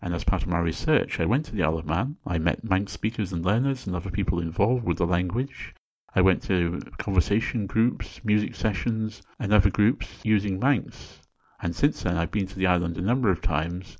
And 0.00 0.14
as 0.14 0.24
part 0.24 0.42
of 0.42 0.48
my 0.48 0.58
research, 0.58 1.20
I 1.20 1.26
went 1.26 1.44
to 1.46 1.52
the 1.52 1.62
Isle 1.62 1.78
of 1.78 1.86
Man. 1.86 2.16
I 2.26 2.38
met 2.38 2.64
Manx 2.64 2.92
speakers 2.92 3.32
and 3.32 3.44
learners 3.44 3.86
and 3.86 3.96
other 3.96 4.10
people 4.10 4.40
involved 4.40 4.84
with 4.84 4.98
the 4.98 5.06
language. 5.06 5.74
I 6.14 6.20
went 6.20 6.42
to 6.44 6.80
conversation 6.98 7.66
groups, 7.66 8.20
music 8.24 8.54
sessions, 8.54 9.22
and 9.38 9.52
other 9.52 9.70
groups 9.70 10.08
using 10.22 10.58
Manx 10.58 11.20
and 11.62 11.74
since 11.74 12.02
then 12.02 12.18
I've 12.18 12.30
been 12.30 12.46
to 12.48 12.58
the 12.58 12.66
island 12.66 12.98
a 12.98 13.00
number 13.00 13.30
of 13.30 13.40
times. 13.40 13.96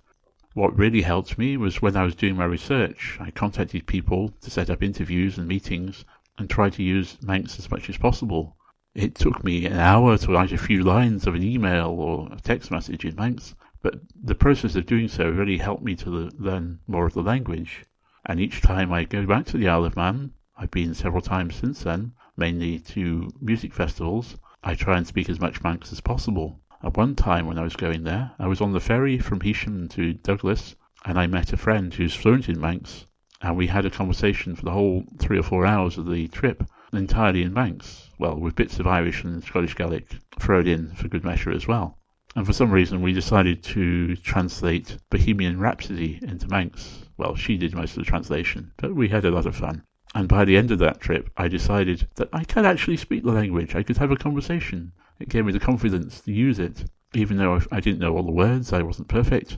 What 0.52 0.76
really 0.76 1.00
helped 1.00 1.38
me 1.38 1.56
was 1.56 1.80
when 1.80 1.96
I 1.96 2.04
was 2.04 2.14
doing 2.14 2.37
my 2.37 2.44
research, 2.44 3.16
I 3.18 3.30
contacted 3.30 3.87
people 3.87 4.35
to 4.42 4.50
set 4.50 4.68
up 4.68 4.82
interviews 4.82 5.38
and 5.38 5.48
meetings 5.48 6.04
and 6.37 6.50
try 6.50 6.68
to 6.68 6.82
use 6.82 7.16
Manx 7.22 7.59
as 7.59 7.70
much 7.70 7.88
as 7.88 7.96
possible. 7.96 8.59
It 8.94 9.14
took 9.14 9.42
me 9.42 9.64
an 9.64 9.78
hour 9.78 10.18
to 10.18 10.32
write 10.32 10.52
a 10.52 10.59
few 10.59 10.82
lines 10.82 11.26
of 11.26 11.35
an 11.35 11.42
email 11.42 11.88
or 11.88 12.28
a 12.30 12.37
text 12.40 12.70
message 12.70 13.06
in 13.06 13.14
Manx, 13.14 13.54
but 13.87 14.01
the 14.20 14.35
process 14.35 14.75
of 14.75 14.85
doing 14.85 15.07
so 15.07 15.31
really 15.31 15.59
helped 15.59 15.85
me 15.85 15.94
to 15.94 16.29
learn 16.40 16.81
more 16.88 17.07
of 17.07 17.14
the 17.14 17.22
language. 17.22 17.85
And 18.25 18.40
each 18.40 18.61
time 18.61 18.92
I 18.92 19.05
go 19.05 19.25
back 19.25 19.46
to 19.46 19.57
the 19.57 19.68
Isle 19.68 19.85
of 19.85 19.94
Man, 19.94 20.33
I've 20.59 20.72
been 20.72 20.92
several 20.92 21.22
times 21.22 21.55
since 21.55 21.85
then, 21.85 22.11
mainly 22.37 22.81
to 22.81 23.31
music 23.40 23.72
festivals, 23.72 24.38
I 24.64 24.75
try 24.75 24.96
and 24.96 25.07
speak 25.07 25.29
as 25.29 25.38
much 25.38 25.62
Manx 25.62 25.92
as 25.92 26.01
possible. 26.01 26.59
At 26.83 26.96
one 26.96 27.14
time 27.14 27.46
when 27.46 27.61
I 27.61 27.62
was 27.62 27.77
going 27.77 28.03
there, 28.03 28.33
I 28.40 28.49
was 28.49 28.61
on 28.61 28.72
the 28.72 28.81
ferry 28.81 29.20
from 29.20 29.38
Heysham 29.38 29.88
to 29.90 30.14
Douglas, 30.14 30.75
and 31.05 31.16
I 31.16 31.29
met 31.29 31.53
a 31.53 31.57
friend 31.57 31.94
who's 31.94 32.12
fluent 32.12 32.49
in 32.49 32.61
Manx, 32.61 33.07
and 33.40 33.57
we 33.57 33.68
had 33.68 33.87
a 33.87 33.90
conversation 33.90 34.57
for 34.57 34.64
the 34.64 34.72
whole 34.72 35.05
three 35.20 35.38
or 35.38 35.44
four 35.44 35.64
hours 35.64 35.96
of 35.96 36.07
the 36.07 36.27
trip, 36.27 36.68
entirely 36.92 37.44
in 37.44 37.55
Manx, 37.55 38.11
well, 38.18 38.35
with 38.35 38.57
bits 38.57 38.81
of 38.81 38.88
Irish 38.88 39.22
and 39.22 39.44
Scottish 39.44 39.77
Gaelic 39.77 40.09
thrown 40.40 40.66
in 40.66 40.92
for 40.96 41.07
good 41.07 41.22
measure 41.22 41.53
as 41.53 41.68
well. 41.68 41.99
And 42.37 42.46
for 42.46 42.53
some 42.53 42.70
reason, 42.70 43.01
we 43.01 43.14
decided 43.14 43.62
to 43.62 44.14
translate 44.16 44.99
Bohemian 45.09 45.59
Rhapsody 45.59 46.18
into 46.20 46.46
Manx. 46.49 47.07
Well, 47.16 47.35
she 47.35 47.57
did 47.57 47.75
most 47.75 47.96
of 47.96 48.05
the 48.05 48.11
translation, 48.11 48.72
but 48.77 48.94
we 48.94 49.09
had 49.09 49.25
a 49.25 49.31
lot 49.31 49.46
of 49.46 49.57
fun. 49.57 49.83
And 50.14 50.29
by 50.29 50.44
the 50.44 50.59
end 50.59 50.70
of 50.70 50.79
that 50.81 51.01
trip, 51.01 51.31
I 51.38 51.49
decided 51.49 52.07
that 52.16 52.29
I 52.35 52.44
could 52.44 52.66
actually 52.66 52.99
speak 52.99 53.25
the 53.25 53.33
language. 53.33 53.75
I 53.75 53.83
could 53.83 53.96
have 53.96 54.11
a 54.11 54.16
conversation. 54.16 54.92
It 55.18 55.31
gave 55.31 55.46
me 55.46 55.53
the 55.53 55.59
confidence 55.59 56.20
to 56.20 56.33
use 56.33 56.59
it, 56.59 56.85
even 57.14 57.38
though 57.38 57.59
I 57.72 57.81
didn't 57.81 58.01
know 58.01 58.14
all 58.14 58.22
the 58.22 58.33
words, 58.33 58.70
I 58.70 58.83
wasn't 58.83 59.09
perfect. 59.09 59.57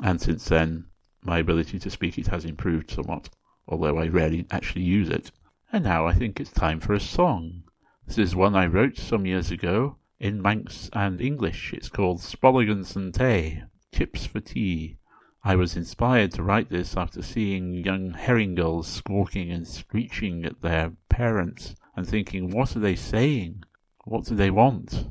And 0.00 0.20
since 0.20 0.44
then, 0.44 0.86
my 1.22 1.38
ability 1.38 1.80
to 1.80 1.90
speak 1.90 2.16
it 2.16 2.28
has 2.28 2.44
improved 2.44 2.92
somewhat, 2.92 3.28
although 3.66 3.98
I 3.98 4.06
rarely 4.06 4.46
actually 4.52 4.84
use 4.84 5.08
it. 5.08 5.32
And 5.72 5.82
now 5.82 6.06
I 6.06 6.14
think 6.14 6.38
it's 6.38 6.52
time 6.52 6.78
for 6.78 6.94
a 6.94 7.00
song. 7.00 7.64
This 8.06 8.18
is 8.18 8.36
one 8.36 8.54
I 8.54 8.66
wrote 8.66 8.96
some 8.98 9.26
years 9.26 9.50
ago 9.50 9.96
in 10.20 10.42
Manx 10.42 10.90
and 10.92 11.20
English. 11.20 11.72
It's 11.72 11.88
called 11.88 12.20
Spolligans 12.20 12.94
and 12.94 13.12
Tay, 13.12 13.64
Chips 13.92 14.26
for 14.26 14.40
Tea. 14.40 14.98
I 15.42 15.56
was 15.56 15.74
inspired 15.74 16.32
to 16.32 16.42
write 16.42 16.68
this 16.68 16.94
after 16.96 17.22
seeing 17.22 17.82
young 17.82 18.10
herring 18.12 18.54
gulls 18.54 18.86
squawking 18.86 19.50
and 19.50 19.66
screeching 19.66 20.44
at 20.44 20.60
their 20.60 20.92
parents 21.08 21.74
and 21.96 22.06
thinking, 22.06 22.50
what 22.50 22.76
are 22.76 22.80
they 22.80 22.94
saying? 22.94 23.64
What 24.04 24.26
do 24.26 24.34
they 24.34 24.50
want? 24.50 25.06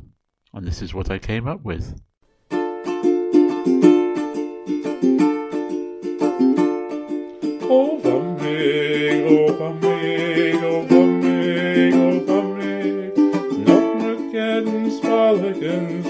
And 0.54 0.68
this 0.68 0.84
is 0.84 0.94
what 0.94 1.10
I 1.10 1.18
came 1.18 1.48
up 1.48 1.64
with. 1.64 2.00
Oh, 7.72 8.29
spalligans 15.80 16.09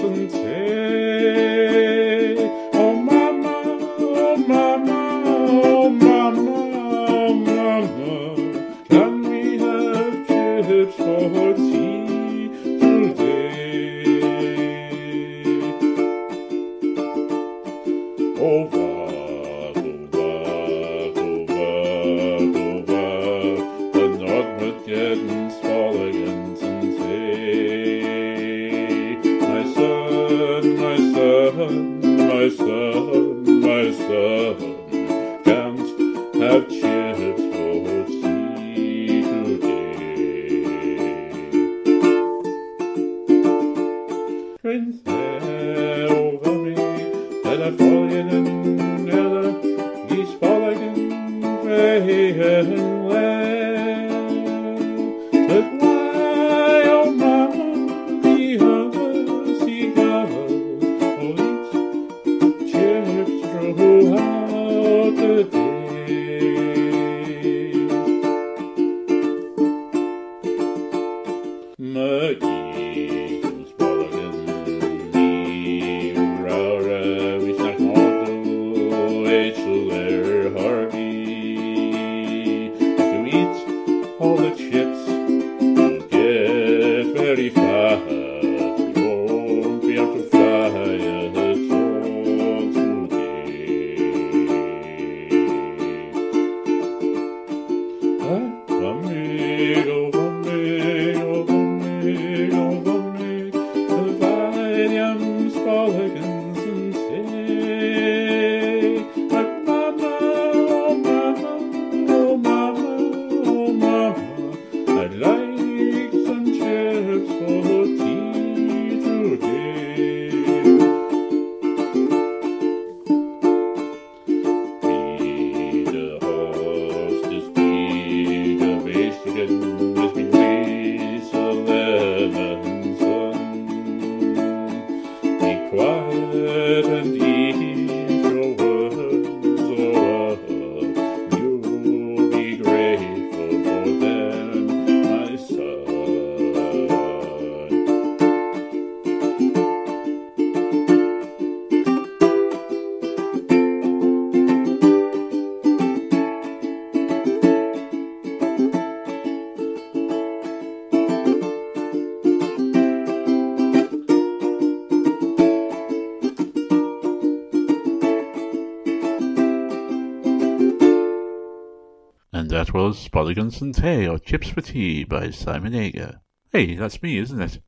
that 172.60 172.74
was 172.74 173.08
Spolligans 173.08 173.62
and 173.62 173.74
Tay, 173.74 174.06
or 174.06 174.18
Chips 174.18 174.50
for 174.50 174.60
Tea 174.60 175.02
by 175.02 175.30
Simon 175.30 175.74
Ager. 175.74 176.20
Hey, 176.52 176.76
that's 176.76 177.02
me, 177.02 177.16
isn't 177.16 177.40
it? 177.40 177.58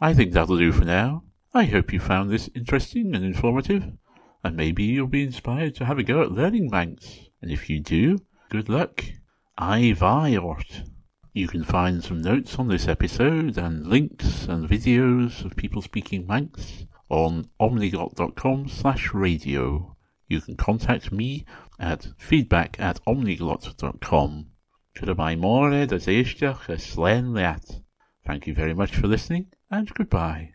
I 0.00 0.12
think 0.12 0.34
that'll 0.34 0.58
do 0.58 0.70
for 0.70 0.84
now. 0.84 1.24
I 1.54 1.64
hope 1.64 1.94
you 1.94 1.98
found 1.98 2.30
this 2.30 2.50
interesting 2.54 3.14
and 3.14 3.24
informative, 3.24 3.90
and 4.42 4.54
maybe 4.54 4.84
you'll 4.84 5.06
be 5.06 5.22
inspired 5.22 5.74
to 5.76 5.86
have 5.86 5.98
a 5.98 6.02
go 6.02 6.20
at 6.20 6.30
learning 6.30 6.68
Manx. 6.70 7.20
And 7.40 7.50
if 7.50 7.70
you 7.70 7.80
do, 7.80 8.18
good 8.50 8.68
luck. 8.68 9.02
I 9.56 9.94
Viort. 9.96 10.90
You 11.32 11.48
can 11.48 11.64
find 11.64 12.04
some 12.04 12.20
notes 12.20 12.56
on 12.56 12.68
this 12.68 12.86
episode 12.86 13.56
and 13.56 13.86
links 13.86 14.44
and 14.44 14.68
videos 14.68 15.42
of 15.42 15.56
people 15.56 15.80
speaking 15.80 16.26
Manx 16.26 16.84
on 17.08 17.48
omniglot.com 17.58 18.68
slash 18.68 19.14
radio. 19.14 19.96
You 20.28 20.42
can 20.42 20.56
contact 20.56 21.12
me 21.12 21.46
at 21.78 22.08
feedback 22.18 22.78
at 22.78 23.00
omniglot.com. 23.06 24.46
Could 24.94 25.20
I 25.20 25.34
more 25.34 25.72
as 25.72 26.06
eistach 26.06 26.68
a 26.68 26.76
slen 26.76 27.34
leat. 27.34 27.82
Thank 28.24 28.46
you 28.46 28.54
very 28.54 28.74
much 28.74 28.94
for 28.96 29.06
listening 29.06 29.48
and 29.70 29.92
goodbye. 29.92 30.53